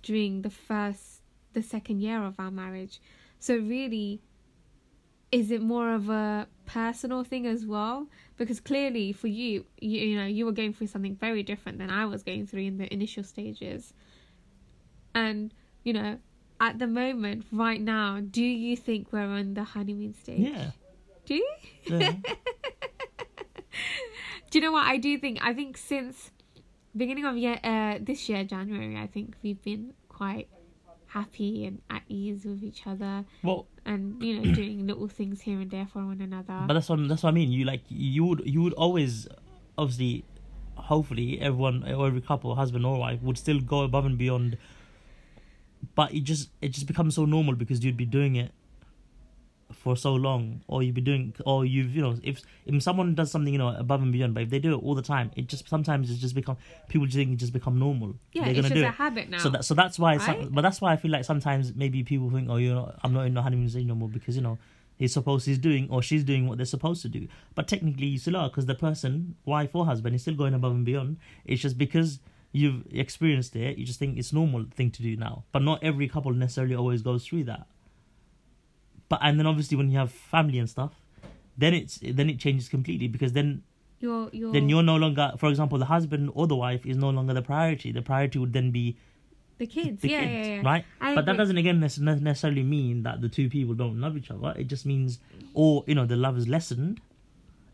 during 0.04 0.42
the 0.42 0.50
first, 0.50 1.22
the 1.54 1.62
second 1.62 2.02
year 2.02 2.24
of 2.24 2.40
our 2.40 2.52
marriage. 2.52 3.02
So, 3.40 3.56
really, 3.58 4.22
is 5.32 5.52
it 5.52 5.62
more 5.62 5.94
of 5.94 6.10
a 6.10 6.48
personal 6.66 7.24
thing 7.24 7.46
as 7.46 7.66
well? 7.66 8.08
Because 8.38 8.60
clearly, 8.60 9.12
for 9.12 9.28
you, 9.28 9.66
you, 9.80 10.00
you 10.00 10.18
know, 10.18 10.26
you 10.26 10.46
were 10.46 10.52
going 10.52 10.74
through 10.74 10.88
something 10.88 11.16
very 11.16 11.44
different 11.44 11.78
than 11.78 11.90
I 11.90 12.06
was 12.06 12.24
going 12.24 12.48
through 12.48 12.64
in 12.64 12.78
the 12.78 12.92
initial 12.94 13.24
stages. 13.24 13.94
And, 15.14 15.54
you 15.84 15.94
know, 15.94 16.18
at 16.60 16.80
the 16.80 16.88
moment, 16.88 17.46
right 17.52 17.80
now, 17.82 18.20
do 18.20 18.44
you 18.44 18.76
think 18.76 19.12
we're 19.12 19.22
on 19.22 19.54
the 19.54 19.64
honeymoon 19.64 20.14
stage? 20.14 20.40
yeah 20.40 20.72
Do 21.26 21.36
you? 21.36 21.50
yeah 21.86 22.14
Do 24.52 24.58
you 24.58 24.66
know 24.66 24.72
what 24.72 24.88
I 24.88 24.98
do 24.98 25.18
think? 25.20 25.40
I 25.42 25.54
think 25.54 25.78
since 25.78 26.32
beginning 26.96 27.26
of 27.26 27.38
year, 27.38 27.60
uh, 27.64 27.98
this 28.02 28.30
year 28.30 28.44
January, 28.44 28.98
I 28.98 29.08
think 29.08 29.36
we've 29.44 29.62
been 29.62 29.94
quite 30.08 30.48
happy 31.08 31.66
and 31.66 31.82
at 31.90 32.04
ease 32.08 32.46
with 32.46 32.64
each 32.64 32.86
other, 32.86 33.26
well 33.44 33.68
and 33.86 34.22
you 34.24 34.40
know, 34.40 34.54
doing 34.62 34.86
little 34.86 35.08
things 35.08 35.42
here 35.42 35.60
and 35.60 35.72
there 35.72 35.88
for 35.92 36.06
one 36.06 36.22
another. 36.22 36.64
But 36.68 36.74
that's 36.74 36.90
what 36.90 37.08
that's 37.08 37.24
what 37.24 37.30
I 37.30 37.34
mean. 37.34 37.52
You 37.52 37.66
like 37.66 37.82
you 37.90 38.26
would 38.26 38.42
you 38.46 38.62
would 38.62 38.74
always, 38.74 39.28
obviously, 39.78 40.26
hopefully 40.76 41.40
everyone 41.42 41.84
or 41.84 42.08
every 42.08 42.22
couple, 42.22 42.54
husband 42.56 42.86
or 42.86 43.00
wife, 43.00 43.22
would 43.22 43.38
still 43.38 43.60
go 43.60 43.82
above 43.82 44.06
and 44.06 44.18
beyond. 44.18 44.58
But 45.96 46.14
it 46.14 46.22
just 46.22 46.50
it 46.62 46.70
just 46.70 46.88
becomes 46.88 47.16
so 47.16 47.26
normal 47.26 47.56
because 47.56 47.84
you'd 47.84 47.98
be 47.98 48.06
doing 48.06 48.36
it 48.36 48.52
for 49.72 49.96
so 49.96 50.14
long, 50.16 50.62
or 50.68 50.82
you've 50.84 50.96
been 50.96 51.04
doing, 51.04 51.34
or 51.46 51.64
you've 51.66 51.96
you 51.96 52.02
know 52.02 52.18
if 52.24 52.42
if 52.66 52.82
someone 52.84 53.14
does 53.16 53.32
something 53.32 53.54
you 53.54 53.60
know 53.60 53.70
above 53.70 54.02
and 54.02 54.12
beyond, 54.12 54.34
but 54.34 54.44
if 54.44 54.50
they 54.50 54.60
do 54.60 54.74
it 54.74 54.84
all 54.84 54.96
the 54.96 55.02
time, 55.02 55.32
it 55.36 55.48
just 55.48 55.68
sometimes 55.70 56.10
it's 56.10 56.20
just 56.20 56.36
become 56.36 56.58
people 56.88 57.06
just 57.06 57.18
think 57.18 57.32
it 57.32 57.38
just 57.38 57.54
become 57.54 57.78
normal. 57.80 58.16
yeah, 58.34 58.44
They're 58.44 58.52
it's 58.52 58.58
gonna 58.58 58.70
just 58.70 58.76
do 58.76 58.84
a 58.86 58.90
it. 58.90 58.94
habit 58.96 59.30
now. 59.30 59.38
So 59.38 59.50
that 59.50 59.66
so 59.66 59.74
that's 59.76 60.00
why 60.00 60.18
some, 60.18 60.50
but 60.50 60.62
that's 60.62 60.82
why 60.82 60.94
I 60.94 60.98
feel 60.98 61.12
like 61.12 61.24
sometimes 61.26 61.76
maybe 61.76 62.04
people 62.04 62.30
think 62.32 62.50
oh 62.50 62.58
you 62.58 62.74
know 62.74 62.94
I'm 63.04 63.14
not 63.14 63.28
in 63.28 63.34
the 63.34 63.42
honeymoon 63.42 63.70
stage 63.70 63.86
no 63.86 63.96
more 63.96 64.10
because 64.10 64.36
you 64.36 64.42
know 64.42 64.58
he's 64.98 65.14
supposed 65.14 65.46
he's 65.46 65.58
doing 65.60 65.88
or 65.90 66.02
she's 66.02 66.24
doing 66.24 66.48
what 66.48 66.58
they're 66.58 66.66
supposed 66.66 67.02
to 67.04 67.08
do 67.10 67.28
but 67.56 67.68
technically 67.68 68.08
you 68.08 68.18
still 68.18 68.36
are 68.36 68.50
because 68.50 68.66
the 68.66 68.76
person 68.76 69.36
wife 69.46 69.70
or 69.74 69.86
husband 69.86 70.14
is 70.16 70.22
still 70.24 70.34
going 70.36 70.54
above 70.54 70.74
and 70.74 70.84
beyond 70.84 71.16
it's 71.46 71.62
just 71.62 71.78
because 71.78 72.20
you've 72.52 72.84
experienced 72.92 73.56
it 73.56 73.78
you 73.78 73.86
just 73.86 73.98
think 73.98 74.18
it's 74.18 74.34
normal 74.34 74.66
thing 74.76 74.92
to 74.92 75.02
do 75.02 75.16
now 75.16 75.44
but 75.54 75.62
not 75.62 75.82
every 75.82 76.08
couple 76.10 76.34
necessarily 76.34 76.76
always 76.76 77.02
goes 77.02 77.26
through 77.26 77.46
that 77.46 77.66
but 79.10 79.20
and 79.22 79.38
then 79.40 79.46
obviously 79.46 79.76
when 79.78 79.90
you 79.90 79.98
have 79.98 80.12
family 80.12 80.60
and 80.60 80.70
stuff 80.70 80.94
then 81.58 81.74
it's 81.74 82.00
then 82.02 82.30
it 82.30 82.40
changes 82.40 82.70
completely 82.70 83.08
because 83.08 83.34
then 83.34 83.64
You're 84.00 84.30
you're 84.32 84.54
then 84.54 84.70
you're 84.70 84.84
no 84.84 84.96
longer, 84.96 85.34
for 85.38 85.50
example, 85.50 85.78
the 85.78 85.86
husband 85.96 86.32
or 86.34 86.48
the 86.48 86.56
wife 86.56 86.86
is 86.86 86.96
no 86.96 87.10
longer 87.10 87.34
the 87.34 87.42
priority. 87.42 87.92
The 87.92 88.02
priority 88.02 88.40
would 88.40 88.54
then 88.54 88.72
be 88.72 88.96
the 89.58 89.68
kids. 89.68 90.02
the 90.02 90.10
yeah, 90.12 90.22
kids, 90.22 90.48
yeah, 90.48 90.56
yeah. 90.56 90.62
right? 90.72 90.86
I 91.02 91.16
but 91.16 91.26
that 91.26 91.36
doesn't 91.36 91.58
again 91.58 91.82
necessarily 91.82 92.64
mean 92.64 93.04
that 93.04 93.20
the 93.20 93.28
two 93.28 93.50
people 93.50 93.76
don't 93.76 94.00
love 94.00 94.16
each 94.16 94.32
other. 94.32 94.54
It 94.58 94.68
just 94.68 94.86
means, 94.86 95.20
or 95.54 95.84
you 95.86 95.96
know, 95.96 96.06
the 96.06 96.16
love 96.16 96.38
is 96.38 96.48
lessened. 96.48 97.02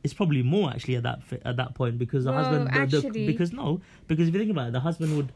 It's 0.04 0.16
probably 0.16 0.42
more 0.42 0.72
actually 0.72 0.96
at 0.96 1.04
that 1.04 1.20
at 1.46 1.58
that 1.58 1.76
point 1.76 2.00
because 2.00 2.24
the 2.24 2.32
husband, 2.40 2.68
the, 2.90 2.98
the- 3.14 3.26
because 3.28 3.52
no, 3.54 3.82
because 4.08 4.28
if 4.28 4.34
you 4.34 4.40
think 4.40 4.52
about 4.52 4.70
it, 4.70 4.74
the 4.74 4.80
husband 4.80 5.16
would, 5.18 5.32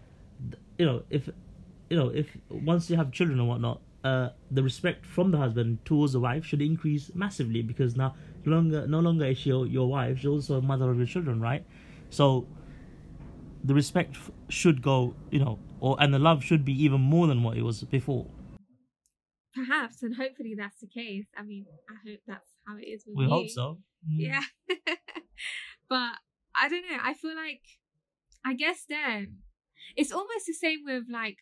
you 0.80 0.86
know, 0.88 1.04
if, 1.12 1.30
you 1.92 1.98
know, 1.98 2.10
if 2.10 2.36
once 2.50 2.90
you 2.90 2.96
have 2.98 3.12
children 3.12 3.40
and 3.40 3.48
whatnot, 3.48 3.80
uh, 4.04 4.30
the 4.52 4.64
respect 4.64 5.06
from 5.06 5.32
the 5.32 5.38
husband 5.38 5.80
towards 5.86 6.14
the 6.14 6.20
wife 6.20 6.46
should 6.46 6.62
increase 6.62 7.12
massively 7.14 7.62
because 7.62 7.96
now 7.96 8.16
no 8.46 8.56
longer 8.56 8.88
no 8.88 9.00
longer 9.00 9.26
is 9.26 9.38
she 9.38 9.50
your, 9.50 9.88
wife, 9.88 10.18
she's 10.20 10.28
also 10.28 10.58
a 10.58 10.62
mother 10.62 10.90
of 10.90 10.98
your 10.98 11.08
children, 11.08 11.42
right? 11.42 11.66
So 12.10 12.48
the 13.64 13.74
respect 13.74 14.16
f- 14.16 14.32
should 14.48 14.82
go, 14.82 15.14
you 15.32 15.40
know, 15.40 15.60
or 15.80 15.98
and 16.00 16.14
the 16.14 16.20
love 16.20 16.44
should 16.44 16.64
be 16.64 16.84
even 16.84 17.02
more 17.02 17.28
than 17.28 17.44
what 17.44 17.58
it 17.58 17.64
was 17.64 17.84
before. 17.84 18.26
Perhaps, 19.54 20.04
and 20.04 20.16
hopefully 20.16 20.56
that's 20.58 20.80
the 20.80 20.88
case. 20.88 21.26
I 21.38 21.44
mean, 21.44 21.66
I 21.90 22.10
hope 22.10 22.20
that's 22.26 22.52
how 22.66 22.78
it 22.78 22.86
is 22.88 23.04
with 23.06 23.18
We 23.18 23.24
you. 23.26 23.30
hope 23.30 23.50
so. 23.50 23.80
Mm. 24.08 24.16
Yeah. 24.18 24.42
but 25.90 26.14
I 26.56 26.70
don't 26.70 26.90
know. 26.90 26.98
I 27.02 27.14
feel 27.14 27.36
like, 27.36 27.62
I 28.46 28.54
guess 28.54 28.86
then 28.88 29.40
it's 29.96 30.12
almost 30.12 30.46
the 30.46 30.54
same 30.54 30.80
with 30.86 31.06
like 31.12 31.38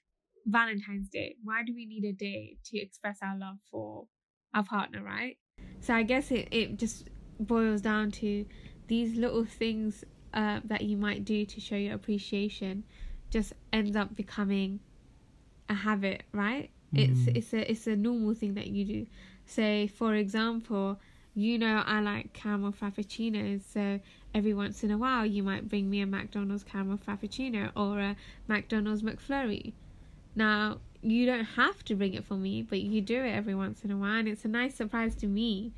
Valentine's 0.48 1.10
Day. 1.10 1.36
Why 1.44 1.64
do 1.64 1.74
we 1.76 1.86
need 1.86 2.06
a 2.06 2.14
day 2.14 2.58
to 2.66 2.78
express 2.80 3.20
our 3.22 3.38
love 3.38 3.58
for 3.70 4.08
our 4.54 4.64
partner, 4.64 5.04
right? 5.04 5.38
So 5.82 5.94
I 5.94 6.04
guess 6.04 6.32
it, 6.32 6.48
it 6.52 6.78
just 6.78 7.10
boils 7.40 7.82
down 7.82 8.12
to 8.12 8.46
these 8.88 9.18
little 9.18 9.46
things 9.46 10.04
uh, 10.34 10.62
that 10.66 10.82
you 10.84 10.98
might 10.98 11.26
do 11.26 11.46
to 11.46 11.60
show 11.60 11.76
your 11.76 11.94
appreciation 11.96 12.84
just 13.30 13.54
ends 13.74 13.96
up 13.96 14.16
becoming 14.16 14.80
a 15.70 15.74
habit, 15.74 16.24
right? 16.32 16.70
It's 16.94 17.20
Mm. 17.22 17.36
it's 17.38 17.54
a 17.54 17.72
it's 17.72 17.88
a 17.88 17.96
normal 17.98 18.34
thing 18.34 18.54
that 18.54 18.68
you 18.68 18.86
do. 18.86 19.08
Say 19.46 19.88
for 19.88 20.16
example, 20.16 21.00
you 21.36 21.60
know 21.60 21.84
I 21.86 22.00
like 22.00 22.32
caramel 22.32 22.72
frappuccinos, 22.72 23.62
so 23.64 24.00
every 24.34 24.54
once 24.54 24.84
in 24.86 24.92
a 24.92 24.98
while 24.98 25.26
you 25.26 25.44
might 25.44 25.68
bring 25.68 25.90
me 25.90 26.00
a 26.02 26.06
McDonald's 26.06 26.64
caramel 26.64 26.98
frappuccino 26.98 27.72
or 27.76 28.00
a 28.00 28.16
McDonald's 28.48 29.04
McFlurry. 29.04 29.74
Now 30.38 30.78
you 31.02 31.26
don't 31.26 31.46
have 31.46 31.84
to 31.86 31.96
bring 31.96 32.14
it 32.14 32.24
for 32.24 32.36
me, 32.36 32.62
but 32.62 32.80
you 32.80 33.02
do 33.02 33.24
it 33.24 33.32
every 33.32 33.56
once 33.56 33.84
in 33.84 33.92
a 33.92 33.98
while, 33.98 34.20
and 34.20 34.28
it's 34.28 34.46
a 34.46 34.48
nice 34.48 34.76
surprise 34.76 35.16
to 35.16 35.28
me. 35.28 35.74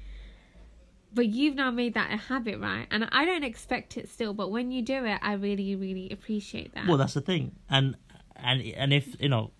But 1.14 1.28
you've 1.28 1.56
now 1.56 1.72
made 1.72 1.94
that 1.96 2.12
a 2.12 2.18
habit, 2.18 2.60
right? 2.60 2.86
And 2.92 3.08
I 3.12 3.26
don't 3.26 3.44
expect 3.44 3.98
it 3.98 4.10
still, 4.10 4.34
but 4.34 4.52
when 4.52 4.70
you 4.72 4.82
do 4.82 5.06
it, 5.06 5.18
I 5.24 5.34
really, 5.34 5.76
really 5.76 6.10
appreciate 6.12 6.76
that. 6.76 6.88
Well, 6.88 6.98
that's 6.98 7.14
the 7.14 7.22
thing, 7.22 7.54
and 7.70 7.96
and 8.36 8.62
and 8.62 8.94
if 8.94 9.20
you 9.20 9.30
know, 9.30 9.52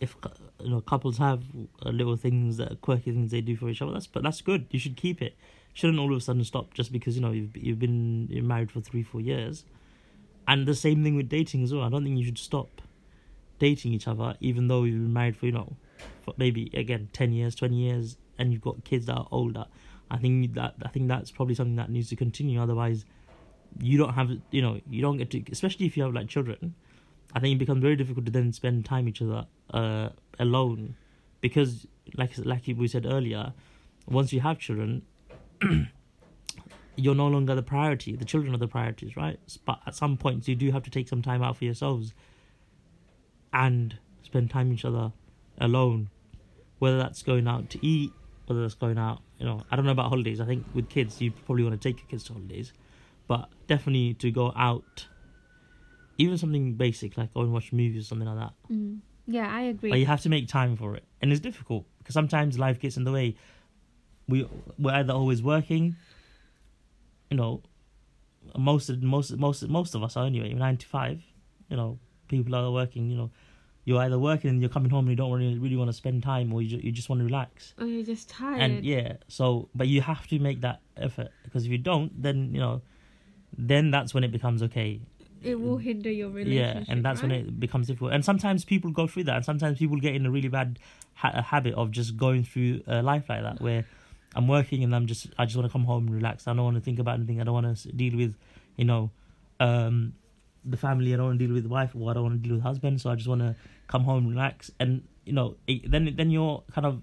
if 0.00 0.16
you 0.62 0.70
know 0.70 0.80
couples 0.80 1.18
have 1.18 1.42
little 1.82 2.16
things 2.16 2.56
that 2.58 2.80
quirky 2.80 3.10
things 3.10 3.32
they 3.32 3.40
do 3.40 3.56
for 3.56 3.68
each 3.68 3.82
other, 3.82 3.92
that's 3.92 4.06
but 4.06 4.22
that's 4.22 4.40
good. 4.40 4.66
You 4.70 4.78
should 4.78 4.96
keep 4.96 5.20
it. 5.20 5.36
Shouldn't 5.72 5.98
all 5.98 6.12
of 6.12 6.16
a 6.16 6.20
sudden 6.20 6.44
stop 6.44 6.72
just 6.72 6.92
because 6.92 7.16
you 7.16 7.22
know 7.22 7.32
you've 7.32 7.56
you've 7.56 7.80
been 7.80 8.28
you're 8.30 8.44
married 8.44 8.70
for 8.70 8.80
three 8.80 9.02
four 9.02 9.20
years, 9.20 9.64
and 10.46 10.64
the 10.64 10.76
same 10.76 11.02
thing 11.02 11.16
with 11.16 11.28
dating 11.28 11.64
as 11.64 11.74
well. 11.74 11.82
I 11.82 11.88
don't 11.88 12.04
think 12.04 12.16
you 12.16 12.24
should 12.24 12.38
stop 12.38 12.80
dating 13.64 13.94
each 13.94 14.06
other 14.06 14.36
even 14.40 14.68
though 14.68 14.84
you've 14.84 15.00
been 15.00 15.12
married 15.20 15.34
for 15.38 15.46
you 15.46 15.52
know, 15.52 15.74
for 16.22 16.34
maybe 16.36 16.70
again 16.74 17.08
ten 17.14 17.32
years, 17.32 17.54
twenty 17.54 17.76
years, 17.76 18.18
and 18.38 18.52
you've 18.52 18.60
got 18.60 18.84
kids 18.84 19.06
that 19.06 19.14
are 19.14 19.28
older. 19.30 19.64
I 20.10 20.18
think 20.18 20.52
that 20.54 20.74
I 20.84 20.88
think 20.88 21.08
that's 21.08 21.30
probably 21.30 21.54
something 21.54 21.76
that 21.76 21.90
needs 21.90 22.10
to 22.10 22.16
continue. 22.16 22.60
Otherwise, 22.60 23.06
you 23.80 23.96
don't 23.96 24.12
have 24.12 24.30
you 24.50 24.60
know 24.60 24.80
you 24.90 25.00
don't 25.00 25.16
get 25.16 25.30
to 25.30 25.42
especially 25.50 25.86
if 25.86 25.96
you 25.96 26.02
have 26.02 26.12
like 26.12 26.28
children. 26.28 26.74
I 27.34 27.40
think 27.40 27.56
it 27.56 27.58
becomes 27.58 27.80
very 27.82 27.96
difficult 27.96 28.26
to 28.26 28.32
then 28.32 28.52
spend 28.52 28.84
time 28.84 29.08
each 29.08 29.22
other 29.22 29.46
uh, 29.72 30.10
alone, 30.38 30.96
because 31.40 31.86
like 32.18 32.32
like 32.44 32.64
we 32.76 32.86
said 32.86 33.06
earlier, 33.06 33.54
once 34.06 34.30
you 34.34 34.40
have 34.40 34.58
children, 34.58 35.02
you're 36.96 37.14
no 37.14 37.28
longer 37.28 37.54
the 37.54 37.62
priority. 37.62 38.14
The 38.14 38.26
children 38.26 38.54
are 38.54 38.58
the 38.66 38.68
priorities, 38.68 39.16
right? 39.16 39.40
But 39.64 39.80
at 39.86 39.94
some 39.94 40.18
points, 40.18 40.48
you 40.48 40.54
do 40.54 40.70
have 40.70 40.82
to 40.82 40.90
take 40.90 41.08
some 41.08 41.22
time 41.22 41.42
out 41.42 41.56
for 41.56 41.64
yourselves 41.64 42.12
and 43.54 43.96
spend 44.22 44.50
time 44.50 44.72
each 44.72 44.84
other 44.84 45.12
alone, 45.58 46.10
whether 46.80 46.98
that's 46.98 47.22
going 47.22 47.48
out 47.48 47.70
to 47.70 47.86
eat, 47.86 48.12
whether 48.46 48.60
that's 48.60 48.74
going 48.74 48.98
out. 48.98 49.22
You 49.38 49.46
know, 49.46 49.62
I 49.70 49.76
don't 49.76 49.86
know 49.86 49.92
about 49.92 50.10
holidays. 50.10 50.40
I 50.40 50.44
think 50.44 50.66
with 50.74 50.90
kids, 50.90 51.20
you 51.20 51.30
probably 51.30 51.64
want 51.64 51.80
to 51.80 51.88
take 51.88 52.00
your 52.00 52.08
kids 52.08 52.24
to 52.24 52.34
holidays, 52.34 52.72
but 53.26 53.48
definitely 53.66 54.14
to 54.14 54.30
go 54.30 54.52
out. 54.56 55.06
Even 56.18 56.36
something 56.36 56.74
basic 56.74 57.16
like 57.16 57.32
go 57.32 57.40
and 57.40 57.52
watch 57.52 57.72
movies 57.72 58.04
or 58.04 58.06
something 58.06 58.28
like 58.28 58.38
that. 58.38 58.52
Mm. 58.70 58.98
Yeah, 59.26 59.48
I 59.50 59.62
agree. 59.62 59.90
But 59.90 59.98
you 59.98 60.06
have 60.06 60.20
to 60.22 60.28
make 60.28 60.48
time 60.48 60.76
for 60.76 60.94
it, 60.94 61.04
and 61.22 61.32
it's 61.32 61.40
difficult 61.40 61.86
because 61.98 62.12
sometimes 62.12 62.58
life 62.58 62.78
gets 62.78 62.96
in 62.96 63.04
the 63.04 63.12
way. 63.12 63.36
We 64.28 64.48
we're 64.78 64.92
either 64.92 65.12
always 65.12 65.42
working, 65.42 65.96
you 67.30 67.36
know, 67.36 67.62
most 68.56 68.88
of 68.90 69.02
most 69.02 69.36
most 69.36 69.66
most 69.68 69.94
of 69.94 70.02
us 70.02 70.16
are 70.16 70.26
anyway 70.26 70.52
nine 70.52 70.76
to 70.76 70.86
five. 70.86 71.22
You 71.68 71.76
know, 71.76 71.98
people 72.28 72.54
are 72.54 72.70
working. 72.70 73.10
You 73.10 73.16
know, 73.16 73.30
you're 73.84 74.00
either 74.00 74.18
working 74.18 74.50
and 74.50 74.60
you're 74.60 74.70
coming 74.70 74.90
home 74.90 75.06
and 75.06 75.10
you 75.10 75.16
don't 75.16 75.32
really 75.32 75.58
really 75.58 75.76
want 75.76 75.88
to 75.88 75.92
spend 75.92 76.22
time, 76.22 76.52
or 76.52 76.62
you 76.62 76.68
ju- 76.70 76.80
you 76.82 76.92
just 76.92 77.08
want 77.08 77.20
to 77.20 77.24
relax. 77.24 77.74
or 77.78 77.86
you're 77.86 78.04
just 78.04 78.28
tired. 78.28 78.60
And 78.60 78.84
yeah, 78.84 79.14
so 79.28 79.68
but 79.74 79.88
you 79.88 80.00
have 80.00 80.26
to 80.28 80.38
make 80.38 80.60
that 80.62 80.80
effort 80.96 81.30
because 81.44 81.64
if 81.66 81.70
you 81.70 81.78
don't, 81.78 82.10
then 82.20 82.52
you 82.52 82.60
know, 82.60 82.82
then 83.56 83.90
that's 83.90 84.14
when 84.14 84.24
it 84.24 84.32
becomes 84.32 84.62
okay. 84.62 85.00
it 85.42 85.60
will 85.60 85.76
hinder 85.76 86.10
your 86.10 86.30
relationship. 86.30 86.86
Yeah, 86.86 86.92
and 86.92 87.04
that's 87.04 87.20
when 87.20 87.30
it 87.30 87.60
becomes 87.60 87.86
difficult. 87.88 88.12
And 88.12 88.24
sometimes 88.24 88.64
people 88.64 88.90
go 88.90 89.06
through 89.06 89.24
that, 89.24 89.36
and 89.36 89.44
sometimes 89.44 89.78
people 89.78 89.98
get 89.98 90.14
in 90.14 90.24
a 90.24 90.30
really 90.30 90.48
bad 90.48 90.78
ha- 91.14 91.32
a 91.34 91.42
habit 91.42 91.74
of 91.74 91.90
just 91.90 92.16
going 92.16 92.44
through 92.44 92.82
uh, 92.88 93.02
life 93.02 93.28
like 93.28 93.42
that, 93.42 93.60
where 93.60 93.84
I'm 94.34 94.48
working 94.48 94.82
and 94.82 94.94
I'm 94.94 95.06
just 95.06 95.28
I 95.38 95.44
just 95.44 95.56
want 95.56 95.68
to 95.68 95.72
come 95.72 95.84
home 95.84 96.06
and 96.06 96.14
relax. 96.14 96.48
I 96.48 96.54
don't 96.54 96.64
want 96.64 96.76
to 96.76 96.80
think 96.80 96.98
about 96.98 97.14
anything. 97.16 97.40
I 97.40 97.44
don't 97.44 97.54
want 97.54 97.76
to 97.76 97.92
deal 97.92 98.16
with, 98.16 98.34
you 98.76 98.84
know, 98.84 99.10
um, 99.60 100.14
the 100.64 100.76
family. 100.76 101.12
I 101.12 101.16
don't 101.16 101.26
want 101.26 101.38
to 101.38 101.46
deal 101.46 101.54
with 101.54 101.66
wife, 101.66 101.92
or 101.98 102.10
I 102.10 102.14
don't 102.14 102.22
want 102.22 102.42
to 102.42 102.48
deal 102.48 102.56
with 102.56 102.62
husband. 102.62 103.00
So 103.00 103.10
I 103.10 103.14
just 103.14 103.28
want 103.28 103.40
to 103.40 103.54
come 103.86 104.04
home, 104.04 104.28
relax, 104.28 104.70
and 104.80 105.02
you 105.24 105.32
know, 105.32 105.56
it, 105.66 105.90
then 105.90 106.12
then 106.16 106.30
you're 106.30 106.62
kind 106.72 106.86
of 106.86 107.02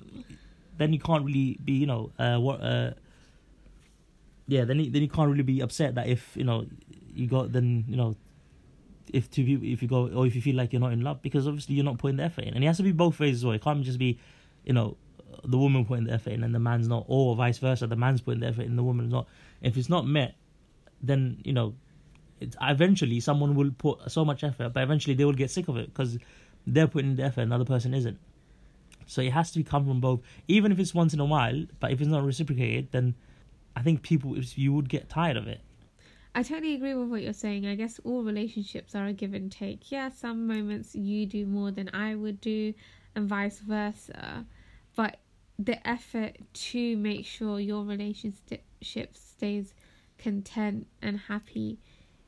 then 0.78 0.94
you 0.94 1.00
can't 1.00 1.26
really 1.26 1.58
be, 1.64 1.74
you 1.74 1.88
know, 1.88 2.12
uh, 2.20 2.38
what 2.38 2.62
uh. 2.62 2.92
Yeah, 4.48 4.66
then 4.66 4.80
you, 4.80 4.92
then 4.92 5.02
you 5.02 5.08
can't 5.08 5.30
really 5.32 5.44
be 5.44 5.62
upset 5.62 5.96
that 5.96 6.08
if 6.08 6.36
you 6.36 6.44
know 6.44 6.66
you 7.14 7.28
got 7.28 7.52
then 7.52 7.86
you 7.88 7.96
know 7.96 8.16
if 9.14 9.30
two 9.30 9.46
people 9.46 9.68
if 9.68 9.82
you 9.82 9.88
go 9.88 10.08
or 10.08 10.26
if 10.26 10.36
you 10.36 10.42
feel 10.42 10.56
like 10.56 10.74
you're 10.74 10.80
not 10.80 10.94
in 10.94 11.02
love 11.02 11.22
because 11.22 11.48
obviously 11.48 11.76
you're 11.76 11.86
not 11.86 11.98
putting 11.98 12.18
the 12.18 12.24
effort 12.24 12.44
in 12.44 12.54
and 12.54 12.64
it 12.64 12.68
has 12.68 12.78
to 12.78 12.84
be 12.84 12.92
both 12.92 13.20
ways 13.20 13.36
as 13.36 13.46
well 13.46 13.54
it 13.54 13.62
can't 13.62 13.84
just 13.84 14.00
be 14.00 14.18
you 14.66 14.74
know 14.74 14.96
the 15.44 15.58
woman 15.58 15.86
putting 15.86 16.06
the 16.06 16.14
effort 16.14 16.32
in 16.32 16.44
and 16.44 16.54
the 16.54 16.60
man's 16.60 16.88
not 16.88 17.04
or 17.08 17.36
vice 17.36 17.58
versa 17.58 17.88
the 17.88 17.96
man's 17.96 18.22
putting 18.22 18.42
the 18.42 18.48
effort 18.48 18.64
in 18.64 18.76
the 18.76 18.84
woman's 18.84 19.12
not 19.12 19.28
if 19.62 19.78
it's 19.78 19.90
not 19.90 20.06
met 20.06 20.36
then 21.02 21.38
you 21.44 21.54
know 21.54 21.74
it's, 22.42 22.56
eventually 22.62 23.20
someone 23.20 23.56
will 23.56 23.72
put 23.72 24.12
so 24.12 24.26
much 24.26 24.44
effort 24.44 24.74
but 24.74 24.84
eventually 24.84 25.14
they 25.14 25.26
will 25.26 25.34
get 25.34 25.52
sick 25.52 25.68
of 25.68 25.78
it 25.78 25.88
because 25.94 26.18
they're 26.68 26.88
putting 26.88 27.16
the 27.16 27.24
effort 27.24 27.42
and 27.42 27.52
the 27.52 27.66
person 27.66 27.94
isn't 27.94 28.18
so 29.06 29.22
it 29.22 29.32
has 29.32 29.52
to 29.52 29.64
come 29.64 29.86
from 29.86 30.00
both 30.00 30.22
even 30.48 30.72
if 30.72 30.80
it's 30.80 30.94
once 30.94 31.14
in 31.14 31.20
a 31.20 31.26
while 31.26 31.66
but 31.80 31.92
if 31.92 32.02
it's 32.02 32.10
not 32.10 32.24
reciprocated 32.24 32.88
then 32.92 33.16
i 33.76 33.82
think 33.82 34.02
people 34.02 34.38
you 34.38 34.74
would 34.74 34.90
get 34.90 35.10
tired 35.10 35.38
of 35.38 35.48
it 35.48 35.62
I 36.34 36.44
totally 36.44 36.76
agree 36.76 36.94
with 36.94 37.10
what 37.10 37.24
you're 37.24 37.34
saying. 37.34 37.68
I 37.68 37.76
guess 37.76 38.00
all 38.06 38.24
relationships 38.24 38.96
are 38.96 39.06
a 39.06 39.12
give 39.12 39.34
and 39.34 39.52
take. 39.52 39.92
Yeah, 39.92 40.10
some 40.10 40.48
moments 40.48 40.96
you 40.96 41.26
do 41.26 41.46
more 41.46 41.72
than 41.72 41.90
I 41.94 42.16
would 42.16 42.40
do, 42.40 42.74
and 43.16 43.28
vice 43.28 43.60
versa. 43.60 44.46
But 44.96 45.18
the 45.60 45.86
effort 45.86 46.38
to 46.54 46.96
make 46.98 47.26
sure 47.26 47.60
your 47.60 47.84
relationship 47.84 48.64
stays 49.14 49.74
content 50.18 50.88
and 51.02 51.20
happy 51.20 51.80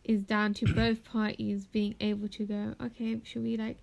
is 0.04 0.24
down 0.24 0.54
to 0.56 0.66
both 0.74 1.04
parties 1.04 1.68
being 1.68 1.96
able 2.00 2.28
to 2.30 2.46
go, 2.46 2.76
okay, 2.82 3.20
should 3.24 3.44
we 3.44 3.58
like 3.58 3.78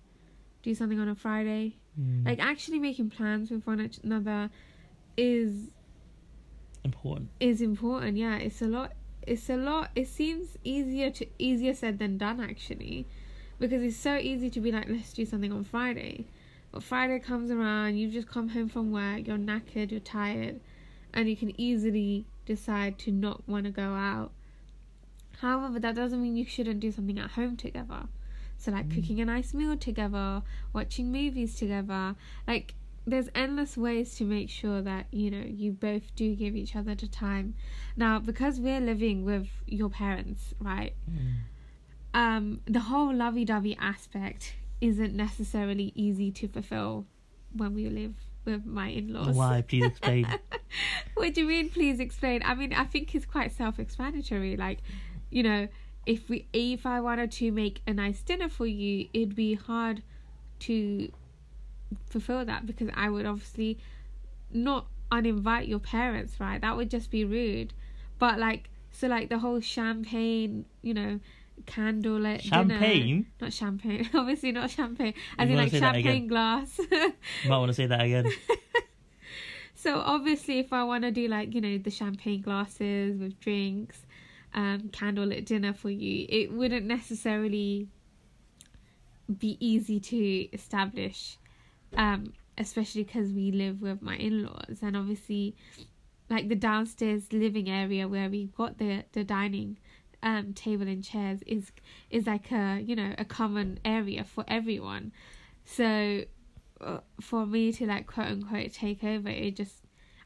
do 0.63 0.75
something 0.75 0.99
on 0.99 1.09
a 1.09 1.15
Friday? 1.15 1.77
Mm. 1.99 2.25
Like 2.25 2.39
actually 2.39 2.79
making 2.79 3.09
plans 3.09 3.51
with 3.51 3.65
one 3.65 3.89
another 4.03 4.49
is 5.17 5.71
important 6.83 7.29
is 7.39 7.61
important. 7.61 8.17
Yeah, 8.17 8.37
it's 8.37 8.61
a 8.61 8.67
lot. 8.67 8.93
It's 9.27 9.49
a 9.49 9.57
lot. 9.57 9.91
It 9.95 10.07
seems 10.07 10.57
easier 10.63 11.11
to 11.11 11.27
easier 11.37 11.73
said 11.73 11.99
than 11.99 12.17
done 12.17 12.39
actually, 12.39 13.07
because 13.59 13.83
it's 13.83 13.97
so 13.97 14.17
easy 14.17 14.49
to 14.49 14.59
be 14.59 14.71
like, 14.71 14.89
let's 14.89 15.13
do 15.13 15.25
something 15.25 15.51
on 15.51 15.63
Friday, 15.63 16.25
but 16.71 16.83
Friday 16.83 17.19
comes 17.19 17.51
around, 17.51 17.97
you've 17.97 18.13
just 18.13 18.27
come 18.27 18.49
home 18.49 18.69
from 18.69 18.91
work, 18.91 19.27
you're 19.27 19.37
knackered, 19.37 19.91
you're 19.91 19.99
tired, 19.99 20.59
and 21.13 21.29
you 21.29 21.35
can 21.35 21.59
easily 21.59 22.25
decide 22.45 22.97
to 22.99 23.11
not 23.11 23.47
want 23.47 23.65
to 23.65 23.71
go 23.71 23.93
out. 23.93 24.31
However, 25.41 25.79
that 25.79 25.95
doesn't 25.95 26.21
mean 26.21 26.35
you 26.35 26.45
shouldn't 26.45 26.79
do 26.79 26.91
something 26.91 27.17
at 27.19 27.31
home 27.31 27.57
together. 27.57 28.03
So 28.57 28.71
like 28.71 28.93
cooking 28.93 29.19
a 29.19 29.25
nice 29.25 29.53
meal 29.55 29.75
together, 29.75 30.43
watching 30.71 31.11
movies 31.11 31.55
together. 31.55 32.15
Like 32.47 32.75
there's 33.07 33.27
endless 33.33 33.75
ways 33.75 34.13
to 34.17 34.23
make 34.23 34.49
sure 34.51 34.83
that 34.83 35.07
you 35.11 35.31
know 35.31 35.43
you 35.43 35.71
both 35.71 36.15
do 36.15 36.35
give 36.35 36.55
each 36.55 36.75
other 36.75 36.93
the 36.93 37.07
time 37.07 37.55
now 37.97 38.19
because 38.19 38.59
we're 38.59 38.79
living 38.79 39.25
with 39.25 39.47
your 39.65 39.89
parents 39.89 40.53
right 40.59 40.93
Mm. 41.09 41.33
um 42.13 42.61
the 42.65 42.81
whole 42.81 43.11
lovey-dovey 43.11 43.75
aspect 43.79 44.53
isn't 44.81 45.15
necessarily 45.15 45.91
easy 45.95 46.31
to 46.31 46.47
fulfill 46.47 47.07
when 47.55 47.73
we 47.73 47.89
live 47.89 48.13
with 48.45 48.67
my 48.67 48.89
in-laws 48.89 49.35
Why? 49.35 49.63
Please 49.67 49.85
explain. 49.93 50.27
what 51.15 51.33
do 51.33 51.41
you 51.41 51.47
mean 51.47 51.69
please 51.71 51.99
explain 51.99 52.41
i 52.45 52.53
mean 52.53 52.71
i 52.71 52.83
think 52.83 53.15
it's 53.15 53.25
quite 53.25 53.51
self-explanatory 53.51 54.55
like 54.57 54.77
you 55.31 55.41
know 55.41 55.67
if 56.05 56.29
we 56.29 56.47
if 56.53 56.85
i 56.85 56.99
wanted 56.99 57.31
to 57.31 57.51
make 57.51 57.81
a 57.87 57.93
nice 57.93 58.21
dinner 58.21 58.49
for 58.49 58.65
you 58.65 59.07
it'd 59.13 59.35
be 59.35 59.55
hard 59.55 60.03
to 60.59 61.11
fulfill 62.09 62.45
that 62.45 62.65
because 62.65 62.89
i 62.93 63.09
would 63.09 63.25
obviously 63.25 63.77
not 64.53 64.87
uninvite 65.11 65.67
your 65.67 65.79
parents 65.79 66.39
right? 66.39 66.61
That 66.61 66.77
would 66.77 66.89
just 66.89 67.11
be 67.11 67.25
rude. 67.25 67.73
But 68.17 68.39
like 68.39 68.69
so 68.91 69.07
like 69.07 69.29
the 69.29 69.39
whole 69.39 69.59
champagne 69.59 70.65
you 70.81 70.93
know 70.93 71.19
candlelit 71.65 72.41
dinner. 72.49 72.79
Champagne. 72.79 73.27
not 73.39 73.53
champagne. 73.53 74.09
Obviously 74.13 74.51
not 74.51 74.71
champagne. 74.71 75.13
I 75.37 75.43
in 75.43 75.55
like 75.55 75.71
champagne 75.71 76.27
glass. 76.27 76.79
Might 76.89 77.57
want 77.57 77.69
to 77.69 77.73
say 77.73 77.85
that 77.85 78.01
again. 78.01 78.25
So 79.73 79.97
obviously, 79.97 80.59
if 80.59 80.73
I 80.73 80.83
want 80.83 81.05
to 81.05 81.09
do 81.11 81.27
like 81.27 81.55
you 81.55 81.61
know 81.61 81.79
the 81.79 81.89
champagne 81.89 82.43
glasses 82.43 83.19
with 83.19 83.39
drinks, 83.39 84.05
um, 84.53 84.89
candlelit 84.91 85.45
dinner 85.45 85.73
for 85.73 85.89
you, 85.89 86.25
it 86.29 86.51
wouldn't 86.51 86.85
necessarily 86.85 87.87
be 89.37 89.57
easy 89.59 89.99
to 89.99 90.53
establish, 90.53 91.37
um, 91.95 92.33
especially 92.57 93.03
because 93.03 93.31
we 93.31 93.51
live 93.51 93.81
with 93.81 94.01
my 94.01 94.15
in-laws, 94.17 94.79
and 94.81 94.97
obviously, 94.97 95.55
like 96.29 96.49
the 96.49 96.55
downstairs 96.55 97.31
living 97.31 97.69
area 97.69 98.07
where 98.07 98.29
we've 98.29 98.55
got 98.55 98.77
the 98.77 99.03
the 99.13 99.23
dining 99.23 99.77
um 100.23 100.53
table 100.53 100.87
and 100.87 101.03
chairs 101.03 101.39
is 101.47 101.71
is 102.11 102.27
like 102.27 102.51
a 102.51 102.79
you 102.85 102.95
know 102.95 103.13
a 103.17 103.25
common 103.25 103.79
area 103.83 104.23
for 104.23 104.43
everyone. 104.47 105.11
So 105.63 106.23
uh, 106.79 106.99
for 107.19 107.45
me 107.45 107.71
to 107.73 107.85
like 107.85 108.07
quote 108.07 108.27
unquote 108.27 108.73
take 108.73 109.03
over 109.03 109.29
it 109.29 109.55
just 109.55 109.80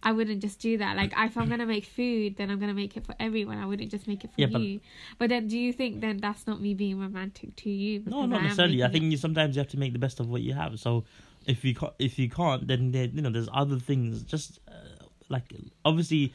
i 0.05 0.11
wouldn't 0.11 0.41
just 0.41 0.59
do 0.59 0.77
that 0.77 0.95
like 0.95 1.11
if 1.17 1.37
i'm 1.37 1.49
gonna 1.49 1.65
make 1.65 1.83
food 1.83 2.37
then 2.37 2.49
i'm 2.49 2.59
gonna 2.59 2.73
make 2.73 2.95
it 2.95 3.05
for 3.05 3.15
everyone 3.19 3.57
i 3.57 3.65
wouldn't 3.65 3.91
just 3.91 4.07
make 4.07 4.23
it 4.23 4.29
for 4.33 4.39
Yeah, 4.41 4.47
you 4.57 4.79
but 5.19 5.27
then 5.29 5.47
do 5.47 5.57
you 5.59 5.73
think 5.73 5.99
then 5.99 6.17
that's 6.17 6.47
not 6.47 6.61
me 6.61 6.73
being 6.73 6.99
romantic 6.99 7.55
to 7.57 7.69
you 7.69 8.01
No, 8.05 8.25
not 8.25 8.37
am 8.37 8.43
necessarily. 8.43 8.83
I 8.83 8.89
think 8.89 9.11
you 9.11 9.17
sometimes 9.17 9.55
you 9.55 9.59
have 9.59 9.69
to 9.71 9.79
make 9.79 9.91
the 9.93 9.99
best 9.99 10.19
of 10.21 10.29
what 10.29 10.41
you 10.41 10.53
have. 10.53 10.79
So 10.79 11.03
if 11.47 11.65
you 11.65 11.73
can't, 11.75 11.93
if 11.99 12.17
you 12.17 12.29
can't, 12.29 12.67
then 12.67 12.91
there, 12.91 13.05
you 13.05 13.21
know 13.21 13.29
there's 13.29 13.49
other 13.53 13.79
things. 13.79 14.23
Just 14.23 14.59
uh, 14.67 15.05
like 15.29 15.43
obviously, 15.83 16.33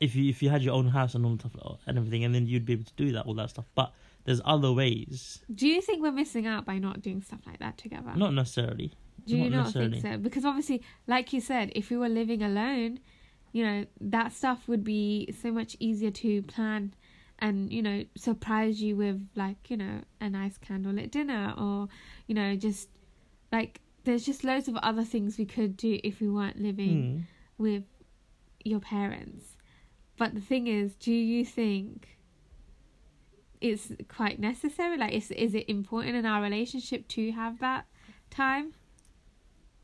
if 0.00 0.14
you 0.14 0.28
if 0.28 0.42
you 0.42 0.48
had 0.50 0.62
your 0.62 0.74
own 0.74 0.88
house 0.88 1.14
and 1.14 1.24
all 1.26 1.38
stuff 1.38 1.52
and 1.86 1.98
everything, 1.98 2.24
and 2.24 2.34
then 2.34 2.46
you'd 2.46 2.64
be 2.64 2.74
able 2.74 2.84
to 2.84 2.92
do 2.96 3.12
that 3.12 3.26
all 3.26 3.34
that 3.34 3.50
stuff. 3.50 3.66
But 3.74 3.92
there's 4.24 4.40
other 4.44 4.72
ways. 4.72 5.40
do 5.54 5.66
you 5.66 5.80
think 5.80 6.02
we're 6.02 6.12
missing 6.12 6.46
out 6.46 6.64
by 6.64 6.78
not 6.78 7.00
doing 7.02 7.22
stuff 7.22 7.40
like 7.46 7.58
that 7.60 7.78
together 7.78 8.12
Not 8.14 8.34
necessarily. 8.34 8.92
Do 9.28 9.36
you 9.36 9.50
not 9.50 9.64
not 9.66 9.72
think 9.74 10.02
so? 10.02 10.16
Because 10.18 10.44
obviously 10.44 10.82
like 11.06 11.32
you 11.32 11.40
said 11.40 11.70
if 11.74 11.90
we 11.90 11.96
were 11.96 12.08
living 12.08 12.42
alone 12.42 13.00
you 13.52 13.64
know 13.64 13.86
that 14.00 14.32
stuff 14.32 14.68
would 14.68 14.84
be 14.84 15.32
so 15.42 15.50
much 15.50 15.76
easier 15.80 16.10
to 16.10 16.42
plan 16.42 16.92
and 17.38 17.72
you 17.72 17.80
know 17.82 18.04
surprise 18.16 18.82
you 18.82 18.96
with 18.96 19.26
like 19.34 19.70
you 19.70 19.76
know 19.76 20.00
a 20.20 20.28
nice 20.28 20.58
candlelit 20.58 21.10
dinner 21.10 21.54
or 21.56 21.88
you 22.26 22.34
know 22.34 22.54
just 22.56 22.88
like 23.52 23.80
there's 24.04 24.24
just 24.24 24.44
loads 24.44 24.68
of 24.68 24.76
other 24.76 25.04
things 25.04 25.38
we 25.38 25.44
could 25.46 25.76
do 25.76 25.98
if 26.02 26.20
we 26.20 26.28
weren't 26.28 26.60
living 26.60 27.02
Hmm. 27.02 27.62
with 27.62 27.84
your 28.64 28.80
parents. 28.80 29.56
But 30.16 30.34
the 30.34 30.40
thing 30.40 30.66
is 30.66 30.94
do 30.94 31.12
you 31.12 31.44
think 31.44 32.18
it's 33.60 33.92
quite 34.08 34.38
necessary? 34.38 34.96
Like 34.96 35.12
is, 35.12 35.30
is 35.30 35.54
it 35.54 35.68
important 35.68 36.16
in 36.16 36.26
our 36.26 36.42
relationship 36.42 37.08
to 37.08 37.32
have 37.32 37.58
that 37.60 37.86
time 38.30 38.72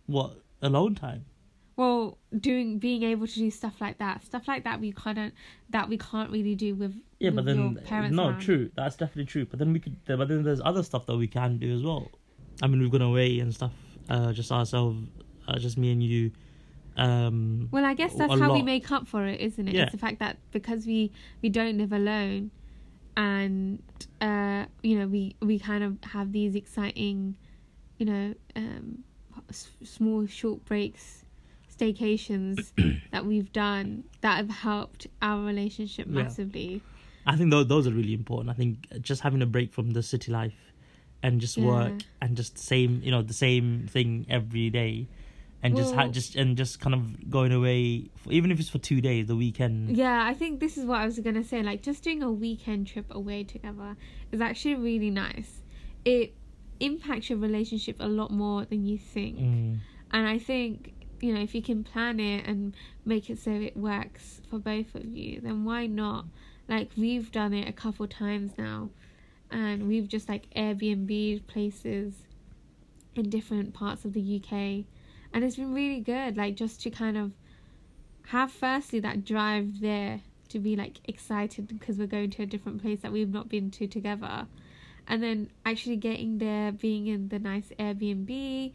What 0.07 0.41
alone 0.63 0.95
time? 0.95 1.25
well 1.77 2.19
doing 2.39 2.79
being 2.79 3.03
able 3.03 3.27
to 3.27 3.35
do 3.35 3.51
stuff 3.51 3.81
like 3.81 3.99
that 3.99 4.25
stuff 4.25 4.47
like 4.47 4.63
that 4.63 4.81
we 4.81 4.93
can't 4.93 5.35
that 5.71 5.89
we 5.89 5.99
can't 5.99 6.31
really 6.31 6.55
do 6.55 6.73
with 6.77 6.95
Yeah, 7.19 7.31
with 7.31 7.37
but 7.37 7.45
then 7.47 7.75
parents 7.85 8.15
no, 8.15 8.29
around. 8.29 8.41
true. 8.41 8.71
That's 8.77 8.95
definitely 8.95 9.25
true. 9.25 9.45
But 9.45 9.59
then 9.59 9.73
we 9.73 9.81
could. 9.81 9.97
But 10.07 10.29
then 10.29 10.45
there's 10.45 10.61
other 10.65 10.85
stuff 10.85 11.07
that 11.07 11.17
we 11.17 11.27
can 11.27 11.59
do 11.59 11.75
as 11.75 11.83
well. 11.83 12.09
I 12.63 12.69
mean, 12.69 12.81
we've 12.81 12.93
gone 12.93 13.03
away 13.03 13.41
and 13.41 13.53
stuff. 13.53 13.73
Uh, 14.09 14.33
just 14.33 14.53
ourselves, 14.53 14.99
uh, 15.49 15.59
just 15.59 15.77
me 15.77 15.91
and 15.91 16.01
you. 16.03 16.31
Um, 16.97 17.69
well 17.73 17.85
i 17.85 17.93
guess 17.95 18.15
that's 18.15 18.39
how 18.39 18.53
we 18.55 18.63
make 18.63 18.93
up 18.93 19.09
for 19.09 19.27
it 19.27 19.41
isn't 19.41 19.67
it 19.67 19.75
Yeah. 19.75 19.83
it's 19.83 19.91
the 19.93 19.99
fact 19.99 20.21
that 20.21 20.37
because 20.53 20.87
we 20.87 21.11
we 21.43 21.49
don't 21.49 21.77
live 21.77 21.93
alone 21.93 22.53
and 23.17 23.83
uh 24.21 24.67
you 24.83 24.99
know 25.01 25.09
we 25.09 25.35
we 25.41 25.59
kind 25.59 25.83
of 25.83 25.99
have 26.05 26.31
these 26.31 26.55
exciting 26.55 27.35
you 27.99 28.07
know 28.07 28.35
um 28.55 29.03
s- 29.51 29.69
small 29.83 30.27
short 30.27 30.65
breaks 30.65 31.25
staycations 31.77 32.73
that 33.11 33.27
we've 33.27 33.53
done 33.53 34.05
that 34.21 34.37
have 34.37 34.51
helped 34.51 35.07
our 35.23 35.45
relationship 35.45 36.07
Yeah. 36.09 36.23
massively 36.23 36.83
I 37.27 37.37
think 37.37 37.51
those 37.51 37.67
those 37.69 37.87
are 37.87 37.91
really 37.91 38.13
important. 38.13 38.51
I 38.51 38.53
think 38.53 38.87
just 39.01 39.23
having 39.23 39.41
a 39.41 39.47
break 39.47 39.73
from 39.73 39.93
the 39.93 40.03
city 40.03 40.31
life 40.31 40.73
and 41.23 41.41
just 41.41 41.57
work 41.57 41.93
Yeah. 41.93 41.99
and 42.21 42.37
just 42.37 42.59
same, 42.59 43.01
you 43.03 43.11
know, 43.11 43.23
the 43.23 43.33
same 43.33 43.87
thing 43.89 44.27
every 44.29 44.69
day, 44.69 45.09
and 45.63 45.75
just 45.75 45.95
ha- 45.95 46.03
Well- 46.03 46.11
just 46.13 46.37
and 46.37 46.55
just 46.55 46.81
kind 46.81 46.93
of 46.95 47.31
going 47.31 47.51
away, 47.51 48.11
for, 48.17 48.31
even 48.31 48.51
if 48.53 48.61
it's 48.61 48.69
for 48.69 48.77
two 48.77 49.01
days, 49.01 49.25
the 49.27 49.37
weekend. 49.37 49.97
Yeah, 49.97 50.23
I 50.23 50.35
think 50.35 50.61
this 50.61 50.77
is 50.77 50.85
what 50.85 51.01
I 51.01 51.07
was 51.07 51.19
gonna 51.19 51.43
say. 51.45 51.63
Like, 51.63 51.81
just 51.83 52.05
doing 52.05 52.23
a 52.23 52.31
weekend 52.31 52.89
trip 52.89 53.07
away 53.11 53.43
together 53.45 53.97
is 54.31 54.43
actually 54.43 54.75
really 54.75 55.09
nice. 55.09 55.63
It 56.05 56.35
impacts 56.81 57.31
your 57.31 57.39
relationship 57.39 57.97
a 58.01 58.09
lot 58.09 58.31
more 58.31 58.65
than 58.65 58.85
you 58.85 58.99
think, 58.99 59.39
Mm. 59.39 59.79
and 60.13 60.29
I 60.29 60.39
think 60.39 60.93
you 61.21 61.33
know 61.33 61.41
if 61.41 61.55
you 61.55 61.63
can 61.63 61.85
plan 61.85 62.21
it 62.21 62.47
and 62.47 62.75
make 63.05 63.31
it 63.31 63.39
so 63.39 63.51
it 63.53 63.77
works 63.77 64.41
for 64.49 64.59
both 64.59 64.95
of 64.95 65.07
you, 65.17 65.41
then 65.41 65.65
why 65.65 65.87
not? 65.87 66.27
Like 66.69 66.91
we've 66.97 67.31
done 67.31 67.53
it 67.55 67.69
a 67.69 67.73
couple 67.73 68.07
times 68.07 68.53
now, 68.59 68.91
and 69.51 69.87
we've 69.89 70.09
just 70.09 70.29
like 70.29 70.49
Airbnb 70.55 71.47
places 71.47 72.15
in 73.15 73.31
different 73.31 73.73
parts 73.75 74.05
of 74.05 74.13
the 74.13 74.21
UK, 74.21 74.85
and 75.33 75.45
it's 75.45 75.57
been 75.57 75.73
really 75.73 76.01
good. 76.01 76.37
Like 76.37 76.57
just 76.57 76.81
to 76.83 76.91
kind 76.91 77.17
of 77.17 77.33
have 78.29 78.51
firstly 78.51 79.01
that 79.01 79.25
drive 79.25 79.81
there 79.81 80.21
to 80.49 80.59
be 80.59 80.77
like 80.77 81.01
excited 81.05 81.67
because 81.69 81.99
we're 81.99 82.07
going 82.07 82.31
to 82.31 82.43
a 82.43 82.47
different 82.47 82.81
place 82.83 83.01
that 83.01 83.13
we've 83.13 83.33
not 83.33 83.49
been 83.49 83.71
to 83.71 83.87
together 83.87 84.47
and 85.09 85.23
then 85.23 85.51
actually 85.65 85.97
getting 85.97 86.39
there 86.39 86.73
being 86.73 87.07
in 87.07 87.29
the 87.29 87.39
nice 87.39 87.71
airbnb 87.79 88.73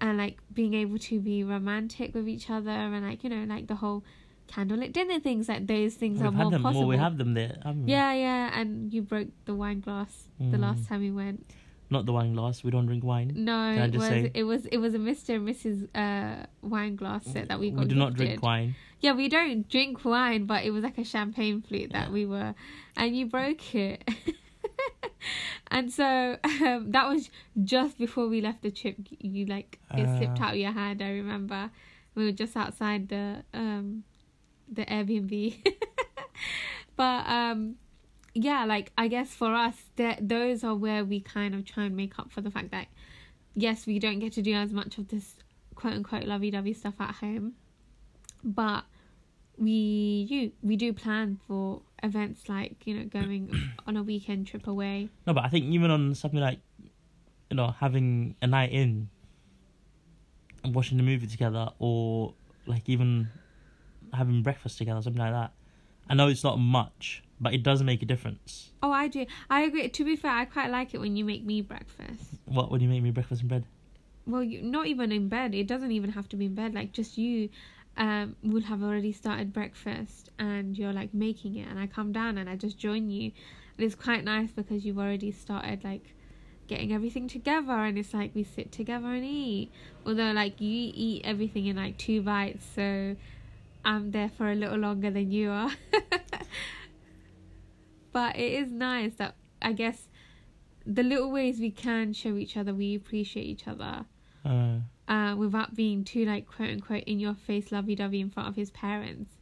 and 0.00 0.18
like 0.18 0.38
being 0.52 0.74
able 0.74 0.98
to 0.98 1.20
be 1.20 1.42
romantic 1.44 2.14
with 2.14 2.28
each 2.28 2.48
other 2.50 2.70
and 2.70 3.04
like 3.06 3.22
you 3.24 3.30
know 3.30 3.44
like 3.52 3.66
the 3.66 3.76
whole 3.76 4.02
candlelit 4.48 4.92
dinner 4.92 5.18
things 5.20 5.48
like 5.48 5.66
those 5.66 5.94
things 5.94 6.18
We've 6.18 6.28
are 6.28 6.32
more 6.32 6.50
them. 6.50 6.62
possible 6.62 6.80
Well, 6.80 6.88
we 6.88 6.96
have 6.98 7.16
them 7.18 7.34
there. 7.34 7.56
Haven't 7.64 7.84
we? 7.86 7.90
yeah 7.92 8.12
yeah 8.12 8.60
and 8.60 8.92
you 8.92 9.02
broke 9.02 9.28
the 9.44 9.54
wine 9.54 9.80
glass 9.80 10.28
the 10.38 10.56
Mm. 10.56 10.60
last 10.60 10.88
time 10.88 11.00
we 11.00 11.10
went 11.10 11.44
Not 11.90 12.06
the 12.06 12.12
wine 12.12 12.32
glass. 12.34 12.64
We 12.64 12.70
don't 12.70 12.86
drink 12.86 13.04
wine. 13.04 13.32
no 13.36 13.72
it 13.72 13.94
was 13.94 14.08
say- 14.08 14.30
it 14.34 14.44
was 14.44 14.66
it 14.66 14.78
was 14.78 14.94
a 14.94 14.98
mr 14.98 15.34
and 15.36 15.48
mrs 15.48 15.88
uh 15.94 16.46
wine 16.62 16.96
glass 16.96 17.24
set 17.24 17.48
that 17.48 17.58
we 17.60 17.70
got 17.70 17.80
We 17.84 17.88
do 17.94 17.94
not 17.96 18.14
drink 18.14 18.42
wine. 18.42 18.74
Yeah, 19.00 19.14
we 19.14 19.28
don't 19.28 19.68
drink 19.68 20.04
wine, 20.04 20.46
but 20.46 20.64
it 20.64 20.70
was 20.70 20.84
like 20.84 20.96
a 20.96 21.04
champagne 21.04 21.60
flute 21.60 21.90
that 21.92 22.06
Yeah. 22.08 22.12
we 22.12 22.24
were, 22.24 22.54
and 22.96 23.16
you 23.16 23.26
broke 23.26 23.74
it. 23.74 24.08
and 25.70 25.92
so 25.92 26.36
um, 26.44 26.90
that 26.92 27.08
was 27.08 27.30
just 27.62 27.98
before 27.98 28.28
we 28.28 28.40
left 28.40 28.62
the 28.62 28.70
trip. 28.70 28.96
You 29.18 29.46
like 29.46 29.78
it 29.94 30.06
slipped 30.18 30.40
Uh. 30.40 30.44
out 30.44 30.52
of 30.52 30.58
your 30.58 30.72
hand. 30.72 31.02
I 31.02 31.10
remember 31.10 31.70
we 32.14 32.24
were 32.24 32.32
just 32.32 32.56
outside 32.56 33.08
the 33.08 33.44
um 33.54 34.04
the 34.70 34.84
Airbnb. 34.86 35.66
but 36.96 37.26
um 37.28 37.76
yeah, 38.34 38.64
like 38.64 38.92
I 38.96 39.08
guess 39.08 39.34
for 39.34 39.54
us, 39.54 39.76
that 39.96 40.28
those 40.28 40.64
are 40.64 40.74
where 40.74 41.04
we 41.04 41.20
kind 41.20 41.54
of 41.54 41.64
try 41.64 41.84
and 41.84 41.96
make 41.96 42.18
up 42.18 42.32
for 42.32 42.40
the 42.40 42.50
fact 42.50 42.70
that 42.70 42.86
yes, 43.54 43.86
we 43.86 43.98
don't 43.98 44.18
get 44.20 44.32
to 44.34 44.42
do 44.42 44.54
as 44.54 44.72
much 44.72 44.96
of 44.98 45.08
this 45.08 45.36
quote 45.74 45.92
unquote 45.94 46.24
lovey 46.24 46.50
dovey 46.50 46.72
stuff 46.72 46.94
at 47.00 47.16
home, 47.16 47.54
but 48.42 48.84
we 49.58 50.26
you 50.30 50.52
we 50.62 50.76
do 50.76 50.92
plan 50.94 51.38
for 51.46 51.82
events 52.02 52.48
like 52.48 52.86
you 52.86 52.94
know 52.98 53.04
going 53.04 53.72
on 53.86 53.96
a 53.96 54.02
weekend 54.02 54.46
trip 54.46 54.66
away. 54.66 55.08
No, 55.26 55.34
but 55.34 55.44
I 55.44 55.48
think 55.48 55.66
even 55.66 55.90
on 55.90 56.14
something 56.14 56.40
like, 56.40 56.60
you 57.50 57.56
know, 57.56 57.68
having 57.78 58.36
a 58.42 58.46
night 58.46 58.72
in 58.72 59.08
and 60.64 60.74
watching 60.74 60.96
the 60.96 61.02
movie 61.02 61.26
together, 61.26 61.70
or 61.78 62.34
like 62.66 62.88
even 62.88 63.28
having 64.12 64.42
breakfast 64.42 64.78
together, 64.78 65.02
something 65.02 65.22
like 65.22 65.32
that. 65.32 65.52
I 66.08 66.14
know 66.14 66.28
it's 66.28 66.44
not 66.44 66.58
much, 66.58 67.22
but 67.40 67.54
it 67.54 67.62
does 67.62 67.82
make 67.82 68.02
a 68.02 68.06
difference. 68.06 68.70
Oh, 68.82 68.90
I 68.90 69.08
do. 69.08 69.24
I 69.48 69.62
agree. 69.62 69.88
To 69.88 70.04
be 70.04 70.16
fair, 70.16 70.32
I 70.32 70.44
quite 70.44 70.70
like 70.70 70.94
it 70.94 70.98
when 70.98 71.16
you 71.16 71.24
make 71.24 71.44
me 71.44 71.62
breakfast. 71.62 72.24
What 72.44 72.70
when 72.70 72.80
you 72.80 72.88
make 72.88 73.02
me 73.02 73.10
breakfast 73.10 73.42
in 73.42 73.48
bed? 73.48 73.64
well, 74.26 74.42
you, 74.42 74.62
not 74.62 74.86
even 74.86 75.12
in 75.12 75.28
bed. 75.28 75.54
It 75.54 75.66
doesn't 75.66 75.92
even 75.92 76.12
have 76.12 76.28
to 76.30 76.36
be 76.36 76.46
in 76.46 76.54
bed. 76.54 76.74
Like 76.74 76.92
just 76.92 77.18
you, 77.18 77.48
um, 77.96 78.36
will 78.42 78.62
have 78.62 78.82
already 78.82 79.12
started 79.12 79.52
breakfast 79.52 80.30
and 80.38 80.76
you're 80.78 80.92
like 80.92 81.12
making 81.12 81.56
it, 81.56 81.68
and 81.68 81.78
I 81.78 81.86
come 81.86 82.12
down 82.12 82.38
and 82.38 82.48
I 82.48 82.56
just 82.56 82.78
join 82.78 83.10
you, 83.10 83.32
and 83.76 83.84
it's 83.86 83.94
quite 83.94 84.24
nice 84.24 84.50
because 84.50 84.84
you've 84.84 84.98
already 84.98 85.30
started 85.32 85.84
like 85.84 86.14
getting 86.68 86.92
everything 86.92 87.28
together, 87.28 87.72
and 87.72 87.98
it's 87.98 88.14
like 88.14 88.34
we 88.34 88.44
sit 88.44 88.72
together 88.72 89.08
and 89.08 89.24
eat. 89.24 89.70
Although 90.06 90.32
like 90.32 90.60
you 90.60 90.92
eat 90.94 91.22
everything 91.24 91.66
in 91.66 91.76
like 91.76 91.98
two 91.98 92.22
bites, 92.22 92.64
so 92.74 93.16
I'm 93.84 94.10
there 94.12 94.28
for 94.30 94.50
a 94.50 94.54
little 94.54 94.78
longer 94.78 95.10
than 95.10 95.30
you 95.30 95.50
are. 95.50 95.70
but 98.12 98.36
it 98.36 98.52
is 98.52 98.70
nice 98.70 99.14
that 99.14 99.34
I 99.60 99.72
guess 99.72 100.08
the 100.86 101.02
little 101.02 101.30
ways 101.30 101.60
we 101.60 101.70
can 101.70 102.12
show 102.12 102.36
each 102.36 102.56
other 102.56 102.74
we 102.74 102.94
appreciate 102.94 103.46
each 103.46 103.68
other 103.68 104.04
Uh, 104.44 104.78
uh, 105.08 105.34
without 105.36 105.74
being 105.74 106.04
too 106.04 106.24
like 106.24 106.46
quote 106.46 106.70
unquote 106.70 107.04
in 107.04 107.18
your 107.20 107.34
face 107.34 107.72
lovey 107.72 107.94
dovey 107.94 108.20
in 108.20 108.30
front 108.30 108.48
of 108.48 108.56
his 108.56 108.70
parents. 108.70 109.32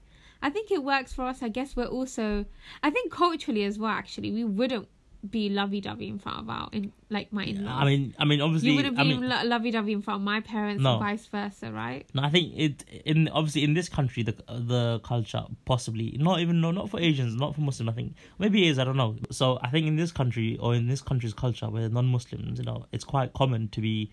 I 0.42 0.48
think 0.50 0.70
it 0.70 0.82
works 0.82 1.12
for 1.12 1.26
us. 1.26 1.42
I 1.42 1.48
guess 1.48 1.76
we're 1.76 1.84
also, 1.84 2.46
I 2.82 2.88
think 2.90 3.12
culturally 3.12 3.64
as 3.64 3.78
well. 3.78 3.90
Actually, 3.90 4.32
we 4.32 4.42
wouldn't 4.44 4.88
be 5.28 5.50
lovey 5.50 5.82
dovey 5.82 6.08
in 6.08 6.18
front 6.18 6.38
of 6.38 6.48
our 6.48 6.70
in 6.72 6.92
like 7.10 7.30
my 7.30 7.44
in 7.44 7.62
laws. 7.62 7.82
I 7.82 7.84
mean, 7.84 8.14
I 8.18 8.24
mean, 8.24 8.40
obviously, 8.40 8.70
you 8.70 8.76
wouldn't 8.76 8.96
be 8.96 9.02
I 9.02 9.04
mean, 9.04 9.28
lo- 9.28 9.44
lovey 9.44 9.70
dovey 9.70 9.92
in 9.92 10.00
front 10.00 10.20
of 10.20 10.24
my 10.24 10.40
parents, 10.40 10.82
No. 10.82 10.92
and 10.92 11.00
vice 11.00 11.26
versa, 11.26 11.70
right? 11.70 12.06
No, 12.14 12.22
I 12.22 12.30
think 12.30 12.54
it 12.56 12.84
in 13.04 13.28
obviously 13.28 13.62
in 13.64 13.74
this 13.74 13.90
country 13.90 14.22
the 14.22 14.32
the 14.48 15.00
culture 15.04 15.44
possibly 15.66 16.16
not 16.18 16.40
even 16.40 16.62
no 16.62 16.70
not 16.70 16.88
for 16.88 16.98
Asians 16.98 17.34
not 17.36 17.54
for 17.54 17.60
Muslims 17.60 17.90
I 17.90 17.92
think 17.92 18.14
maybe 18.38 18.66
it 18.66 18.70
is 18.70 18.78
I 18.78 18.84
don't 18.84 18.96
know 18.96 19.16
so 19.30 19.58
I 19.60 19.68
think 19.68 19.86
in 19.86 19.96
this 19.96 20.10
country 20.10 20.56
or 20.58 20.74
in 20.74 20.88
this 20.88 21.02
country's 21.02 21.34
culture 21.34 21.68
where 21.68 21.86
non-Muslims 21.90 22.58
you 22.58 22.64
know 22.64 22.86
it's 22.92 23.04
quite 23.04 23.34
common 23.34 23.68
to 23.68 23.82
be 23.82 24.10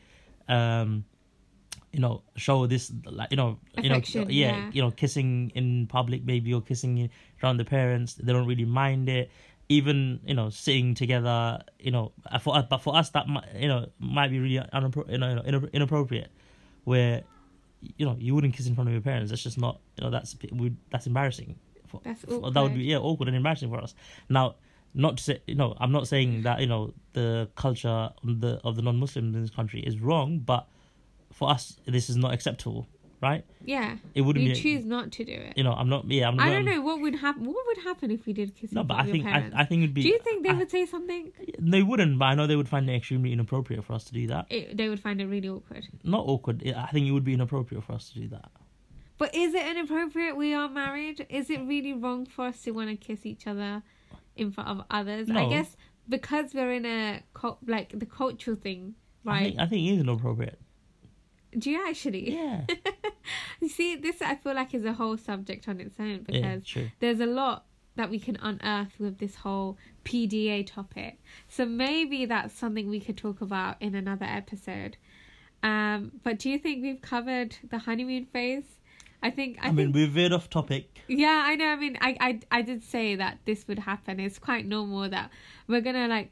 um 0.50 1.06
you 1.94 2.00
know 2.00 2.22
show 2.36 2.68
this 2.68 2.92
like 3.06 3.32
you 3.32 3.38
know 3.38 3.58
you 3.82 3.90
know 3.90 4.02
yeah, 4.06 4.26
yeah. 4.28 4.70
you 4.74 4.82
know 4.82 4.92
kissing 4.92 5.52
in 5.56 5.88
public 5.88 6.24
maybe 6.26 6.54
or 6.54 6.62
kissing 6.62 7.10
around 7.42 7.58
the 7.58 7.66
parents 7.66 8.16
they 8.16 8.34
don't 8.34 8.48
really 8.48 8.66
mind 8.66 9.10
it 9.10 9.32
even 9.70 10.20
you 10.26 10.34
know 10.34 10.50
sitting 10.50 10.94
together 10.94 11.60
you 11.80 11.92
know 11.92 12.12
for 12.42 12.62
but 12.70 12.78
for 12.80 12.96
us 12.96 13.10
that 13.12 13.28
might 13.28 13.46
you 13.56 13.68
know 13.68 13.88
might 14.00 14.30
be 14.30 14.40
really 14.40 14.58
unappro- 14.74 15.10
you 15.10 15.18
know 15.18 15.42
inappropriate 15.74 16.30
where 16.84 17.24
you 17.98 18.06
know 18.06 18.16
you 18.20 18.34
wouldn't 18.34 18.54
kiss 18.54 18.68
in 18.68 18.76
front 18.76 18.88
of 18.88 18.94
your 18.94 19.02
parents 19.02 19.30
that's 19.30 19.44
just 19.44 19.58
not 19.58 19.80
you 19.98 20.04
know 20.04 20.10
that's 20.12 20.36
that's 20.92 21.08
embarrassing 21.08 21.56
for, 21.88 22.02
That's 22.04 22.22
for- 22.22 22.52
that 22.52 22.62
would 22.62 22.74
be 22.74 22.84
yeah 22.84 22.98
awkward 22.98 23.28
and 23.28 23.38
embarrassing 23.38 23.70
for 23.70 23.80
us 23.80 23.96
now 24.30 24.56
not 24.94 25.18
to 25.18 25.24
say 25.24 25.42
you 25.48 25.56
know 25.56 25.76
i'm 25.80 25.92
not 25.92 26.08
saying 26.08 26.44
that 26.44 26.60
you 26.60 26.68
know 26.68 26.94
the 27.14 27.50
culture 27.56 27.90
of 28.24 28.42
the 28.42 28.60
of 28.64 28.76
the 28.76 28.82
non-muslims 28.82 29.36
in 29.36 29.42
this 29.42 29.52
country 29.52 29.82
is 29.82 30.00
wrong 30.00 30.40
but 30.40 30.68
for 31.38 31.46
us 31.56 31.62
this 31.86 32.10
is 32.12 32.18
not 32.24 32.32
acceptable 32.38 32.82
right 33.28 33.44
Yeah, 33.74 33.98
it 34.18 34.22
wouldn't 34.26 34.46
you 34.46 34.54
be 34.54 34.60
choose 34.66 34.84
not 34.96 35.06
to 35.18 35.22
do 35.32 35.38
it. 35.48 35.54
you 35.58 35.64
know 35.68 35.74
i'm 35.80 35.90
not 35.94 36.02
yeah 36.18 36.28
i'm 36.28 36.36
not. 36.38 36.48
I 36.48 36.52
don't 36.54 36.66
know 36.72 36.82
what 36.88 36.98
would 37.04 37.16
happen. 37.26 37.42
What 37.56 37.64
would 37.70 37.82
happen 37.90 38.08
if 38.18 38.22
we 38.28 38.34
did 38.40 38.50
kiss 38.60 38.72
no 38.78 38.84
but 38.84 38.98
i 39.04 39.06
think 39.12 39.26
I? 39.26 39.40
I 39.62 39.66
think 39.66 39.80
it'd 39.84 39.94
be 40.00 40.04
do 40.08 40.10
you 40.16 40.20
think 40.28 40.38
they 40.46 40.54
I- 40.56 40.60
would 40.60 40.72
say 40.78 40.84
something? 40.86 41.24
they 41.76 41.82
wouldn't 41.90 42.14
but 42.20 42.26
i 42.26 42.34
know 42.36 42.46
they 42.52 42.60
would 42.62 42.70
find 42.76 42.84
it 42.90 42.96
extremely 43.00 43.32
inappropriate 43.38 43.84
for 43.88 43.94
us 43.94 44.04
to 44.10 44.14
do 44.20 44.24
that 44.34 44.44
It, 44.58 44.78
they 44.80 44.88
would 44.92 45.00
find 45.08 45.18
it 45.24 45.28
really 45.36 45.50
awkward. 45.50 45.84
not 46.04 46.24
awkward 46.34 46.58
i 46.88 46.88
think 46.94 47.04
it 47.08 47.12
would 47.16 47.28
be 47.32 47.34
inappropriate 47.40 47.84
for 47.88 47.94
us 48.00 48.06
to 48.12 48.16
do 48.24 48.28
that 48.38 48.50
But 49.22 49.30
is 49.44 49.52
it 49.60 49.66
inappropriate? 49.74 50.34
We 50.44 50.50
are 50.60 50.70
married. 50.70 51.18
Is 51.40 51.46
it 51.56 51.62
really 51.74 51.94
wrong 52.02 52.20
for 52.34 52.44
us 52.52 52.58
to 52.64 52.70
want 52.78 52.90
to 52.94 52.98
kiss 53.08 53.22
each 53.32 53.46
other 53.52 53.72
in 54.42 54.48
front 54.56 54.70
of 54.74 54.78
others? 55.00 55.26
I 55.44 55.46
guess 55.56 55.70
because 56.16 56.48
we're 56.58 56.74
in 56.80 56.86
a 56.86 57.02
like 57.76 57.90
the 58.04 58.06
cultural 58.20 58.56
thing, 58.66 58.82
I 59.26 59.30
right? 59.32 59.44
think, 59.48 59.60
I 59.64 59.66
think 59.70 59.82
it 59.88 59.94
is 59.96 60.00
inappropriate 60.06 60.60
Do 61.58 61.72
you 61.72 61.88
actually? 61.88 62.34
yeah 62.34 62.66
You 63.62 63.70
see, 63.70 63.96
this 63.96 64.22
I 64.22 64.36
feel 64.36 64.54
like 64.54 64.74
is 64.74 64.86
a 64.86 64.94
whole 64.94 65.18
subject 65.18 65.68
on 65.68 65.80
its 65.80 65.96
own 66.00 66.24
because 66.24 66.64
true 66.64 66.92
there's 67.00 67.20
a 67.20 67.26
lot 67.26 67.66
that 67.96 68.10
we 68.10 68.20
can 68.20 68.38
unearth 68.38 69.00
with 69.00 69.18
this 69.18 69.36
whole 69.36 69.76
PDA 70.06 70.66
topic. 70.68 71.20
So 71.48 71.66
maybe 71.66 72.26
that's 72.26 72.54
something 72.54 72.90
we 72.90 73.00
could 73.00 73.18
talk 73.18 73.42
about 73.42 73.82
in 73.82 73.96
another 73.96 74.26
episode. 74.26 74.98
Um, 75.64 76.12
but 76.24 76.38
do 76.38 76.52
you 76.52 76.60
think 76.60 76.84
we've 76.84 77.02
covered 77.02 77.58
the 77.68 77.80
honeymoon 77.80 78.26
phase? 78.26 78.66
I 79.24 79.32
think 79.32 79.58
I, 79.60 79.70
I, 79.70 79.72
mean 79.72 79.88
think 79.88 79.96
we've 79.96 80.12
veered 80.12 80.32
off 80.32 80.48
topic 80.48 80.98
yeah, 81.08 81.44
I 81.46 81.56
know. 81.56 81.68
I 81.68 81.76
mean, 81.78 81.98
I, 82.02 82.18
I 82.20 82.40
I 82.52 82.62
did 82.62 82.84
say 82.84 83.16
that 83.16 83.40
this 83.46 83.68
would 83.68 83.80
happen. 83.80 84.20
It's 84.20 84.40
quite 84.40 84.66
normal 84.66 85.10
that 85.10 85.32
we're 85.68 85.82
gonna 85.82 86.08
like 86.08 86.32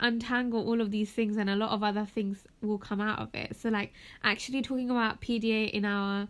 untangle 0.00 0.66
all 0.66 0.80
of 0.80 0.90
these 0.90 1.10
things, 1.10 1.36
and 1.36 1.50
a 1.50 1.56
lot 1.56 1.70
of 1.70 1.82
other 1.82 2.04
things 2.04 2.44
will 2.62 2.78
come 2.78 3.00
out 3.00 3.18
of 3.18 3.34
it. 3.34 3.56
So, 3.56 3.68
like, 3.68 3.92
actually 4.22 4.62
talking 4.62 4.90
about 4.90 5.20
PDA 5.20 5.70
in 5.70 5.84
our 5.84 6.28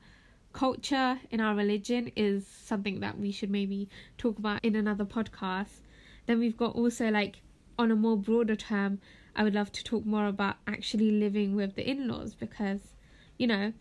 culture, 0.53 1.21
in 1.31 1.41
our 1.41 1.55
religion, 1.55 2.11
is 2.17 2.47
something 2.47 3.01
that 3.01 3.19
we 3.19 3.31
should 3.31 3.51
maybe 3.51 3.89
talk 4.17 4.39
about 4.39 4.65
in 4.65 4.77
another 4.77 5.05
podcast. 5.05 5.81
Then 6.27 6.39
we've 6.39 6.57
got 6.57 6.75
also 6.75 7.09
like 7.11 7.43
on 7.79 7.91
a 7.91 7.97
more 7.97 8.17
broader 8.17 8.57
term, 8.57 9.01
I 9.37 9.45
would 9.45 9.55
love 9.55 9.71
to 9.73 9.85
talk 9.85 10.05
more 10.05 10.27
about 10.27 10.57
actually 10.67 11.13
living 11.13 11.55
with 11.55 11.77
the 11.77 11.89
in-laws 11.89 12.35
because, 12.35 12.95
you 13.39 13.47
know, 13.47 13.73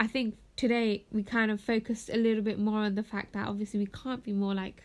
I 0.00 0.06
think 0.06 0.36
today 0.56 1.04
we 1.12 1.22
kind 1.22 1.50
of 1.50 1.60
focused 1.60 2.10
a 2.10 2.16
little 2.16 2.42
bit 2.42 2.58
more 2.58 2.80
on 2.80 2.96
the 2.96 3.02
fact 3.02 3.32
that 3.34 3.46
obviously 3.46 3.78
we 3.78 3.86
can't 3.86 4.24
be 4.24 4.32
more 4.32 4.54
like 4.54 4.82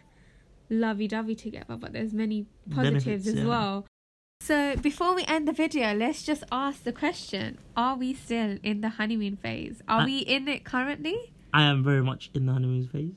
lovey-dovey 0.70 1.36
together, 1.36 1.76
but 1.78 1.94
there's 1.94 2.14
many 2.14 2.46
positives 2.70 3.06
Benefits, 3.06 3.28
as 3.28 3.36
yeah. 3.40 3.48
well. 3.48 3.86
So 4.44 4.76
before 4.76 5.16
we 5.16 5.24
end 5.24 5.48
the 5.48 5.54
video, 5.54 5.94
let's 5.94 6.22
just 6.22 6.44
ask 6.52 6.84
the 6.84 6.92
question: 6.92 7.60
Are 7.78 7.96
we 7.96 8.14
still 8.14 8.58
in 8.62 8.82
the 8.82 8.90
honeymoon 8.90 9.38
phase? 9.38 9.82
Are 9.88 10.02
I- 10.02 10.06
we 10.06 10.18
in 10.18 10.50
it 10.50 10.66
currently? 10.66 11.32
i 11.54 11.62
am 11.64 11.82
very 11.84 12.02
much 12.04 12.32
in 12.34 12.48
the 12.48 12.52
honeymoon 12.52 12.88
phase 12.88 13.14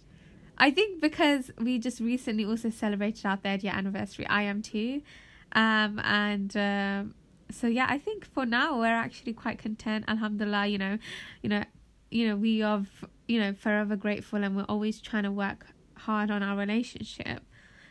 I 0.58 0.70
think 0.70 1.00
because 1.00 1.50
we 1.58 1.78
just 1.78 2.00
recently 2.00 2.44
also 2.44 2.70
celebrated 2.70 3.26
our 3.26 3.36
third 3.38 3.64
year 3.64 3.72
anniversary. 3.74 4.24
I 4.28 4.42
am 4.42 4.62
too, 4.62 5.02
um, 5.52 6.00
and 6.04 6.56
um, 6.56 7.14
so 7.50 7.66
yeah, 7.66 7.86
I 7.88 7.98
think 7.98 8.24
for 8.24 8.46
now 8.46 8.78
we're 8.78 9.00
actually 9.06 9.32
quite 9.32 9.58
content. 9.58 10.04
Alhamdulillah, 10.06 10.68
you 10.68 10.78
know, 10.78 10.96
you 11.42 11.48
know, 11.48 11.64
you 12.12 12.28
know, 12.28 12.36
we 12.36 12.62
are, 12.62 12.86
you 13.26 13.40
know, 13.40 13.52
forever 13.52 13.96
grateful, 13.96 14.44
and 14.44 14.56
we're 14.56 14.70
always 14.74 15.00
trying 15.00 15.24
to 15.24 15.32
work 15.32 15.66
hard 16.06 16.30
on 16.30 16.44
our 16.44 16.56
relationship. 16.56 17.42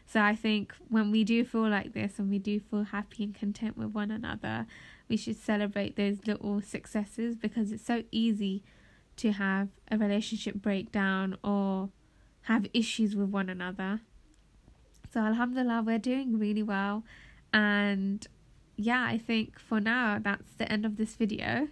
So 0.05 0.21
I 0.21 0.35
think 0.35 0.73
when 0.89 1.11
we 1.11 1.23
do 1.23 1.43
feel 1.43 1.67
like 1.67 1.93
this 1.93 2.19
and 2.19 2.29
we 2.29 2.39
do 2.39 2.59
feel 2.59 2.83
happy 2.83 3.23
and 3.23 3.35
content 3.35 3.77
with 3.77 3.89
one 3.89 4.11
another, 4.11 4.67
we 5.09 5.17
should 5.17 5.35
celebrate 5.35 5.95
those 5.95 6.25
little 6.25 6.61
successes 6.61 7.35
because 7.35 7.71
it's 7.71 7.85
so 7.85 8.03
easy 8.11 8.63
to 9.17 9.31
have 9.33 9.69
a 9.89 9.97
relationship 9.97 10.55
breakdown 10.55 11.37
or 11.43 11.89
have 12.43 12.67
issues 12.73 13.15
with 13.15 13.29
one 13.29 13.49
another. 13.49 14.01
So 15.11 15.21
Alhamdulillah, 15.21 15.83
we're 15.85 15.97
doing 15.97 16.37
really 16.37 16.63
well. 16.63 17.03
And 17.53 18.25
yeah, 18.75 19.05
I 19.05 19.17
think 19.17 19.59
for 19.59 19.79
now 19.79 20.19
that's 20.21 20.53
the 20.57 20.71
end 20.71 20.85
of 20.85 20.97
this 20.97 21.15
video. 21.15 21.69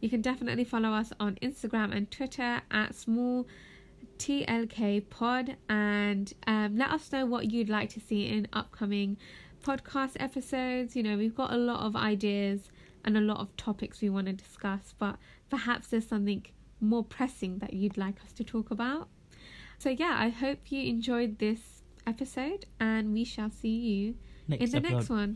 You 0.00 0.08
can 0.08 0.20
definitely 0.20 0.64
follow 0.64 0.90
us 0.90 1.12
on 1.20 1.36
Instagram 1.42 1.94
and 1.96 2.10
Twitter 2.10 2.62
at 2.70 2.94
small 2.94 3.46
TLK 4.18 5.08
pod 5.10 5.56
and 5.68 6.32
um, 6.46 6.76
let 6.76 6.90
us 6.90 7.12
know 7.12 7.26
what 7.26 7.50
you'd 7.50 7.68
like 7.68 7.90
to 7.90 8.00
see 8.00 8.26
in 8.26 8.48
upcoming 8.52 9.16
podcast 9.64 10.12
episodes. 10.20 10.96
You 10.96 11.02
know, 11.02 11.16
we've 11.16 11.34
got 11.34 11.52
a 11.52 11.56
lot 11.56 11.80
of 11.80 11.96
ideas 11.96 12.70
and 13.04 13.16
a 13.16 13.20
lot 13.20 13.38
of 13.38 13.56
topics 13.56 14.00
we 14.00 14.10
want 14.10 14.26
to 14.26 14.32
discuss, 14.32 14.94
but 14.98 15.16
perhaps 15.50 15.88
there's 15.88 16.06
something 16.06 16.44
more 16.80 17.04
pressing 17.04 17.58
that 17.58 17.72
you'd 17.72 17.96
like 17.96 18.16
us 18.24 18.32
to 18.32 18.44
talk 18.44 18.70
about. 18.70 19.08
So, 19.78 19.90
yeah, 19.90 20.16
I 20.18 20.28
hope 20.30 20.70
you 20.70 20.88
enjoyed 20.88 21.38
this 21.38 21.82
episode 22.06 22.66
and 22.80 23.12
we 23.12 23.24
shall 23.24 23.50
see 23.50 23.68
you 23.68 24.14
next 24.48 24.62
in 24.62 24.70
the 24.70 24.76
episode 24.78 24.96
next 24.96 25.10
one. 25.10 25.34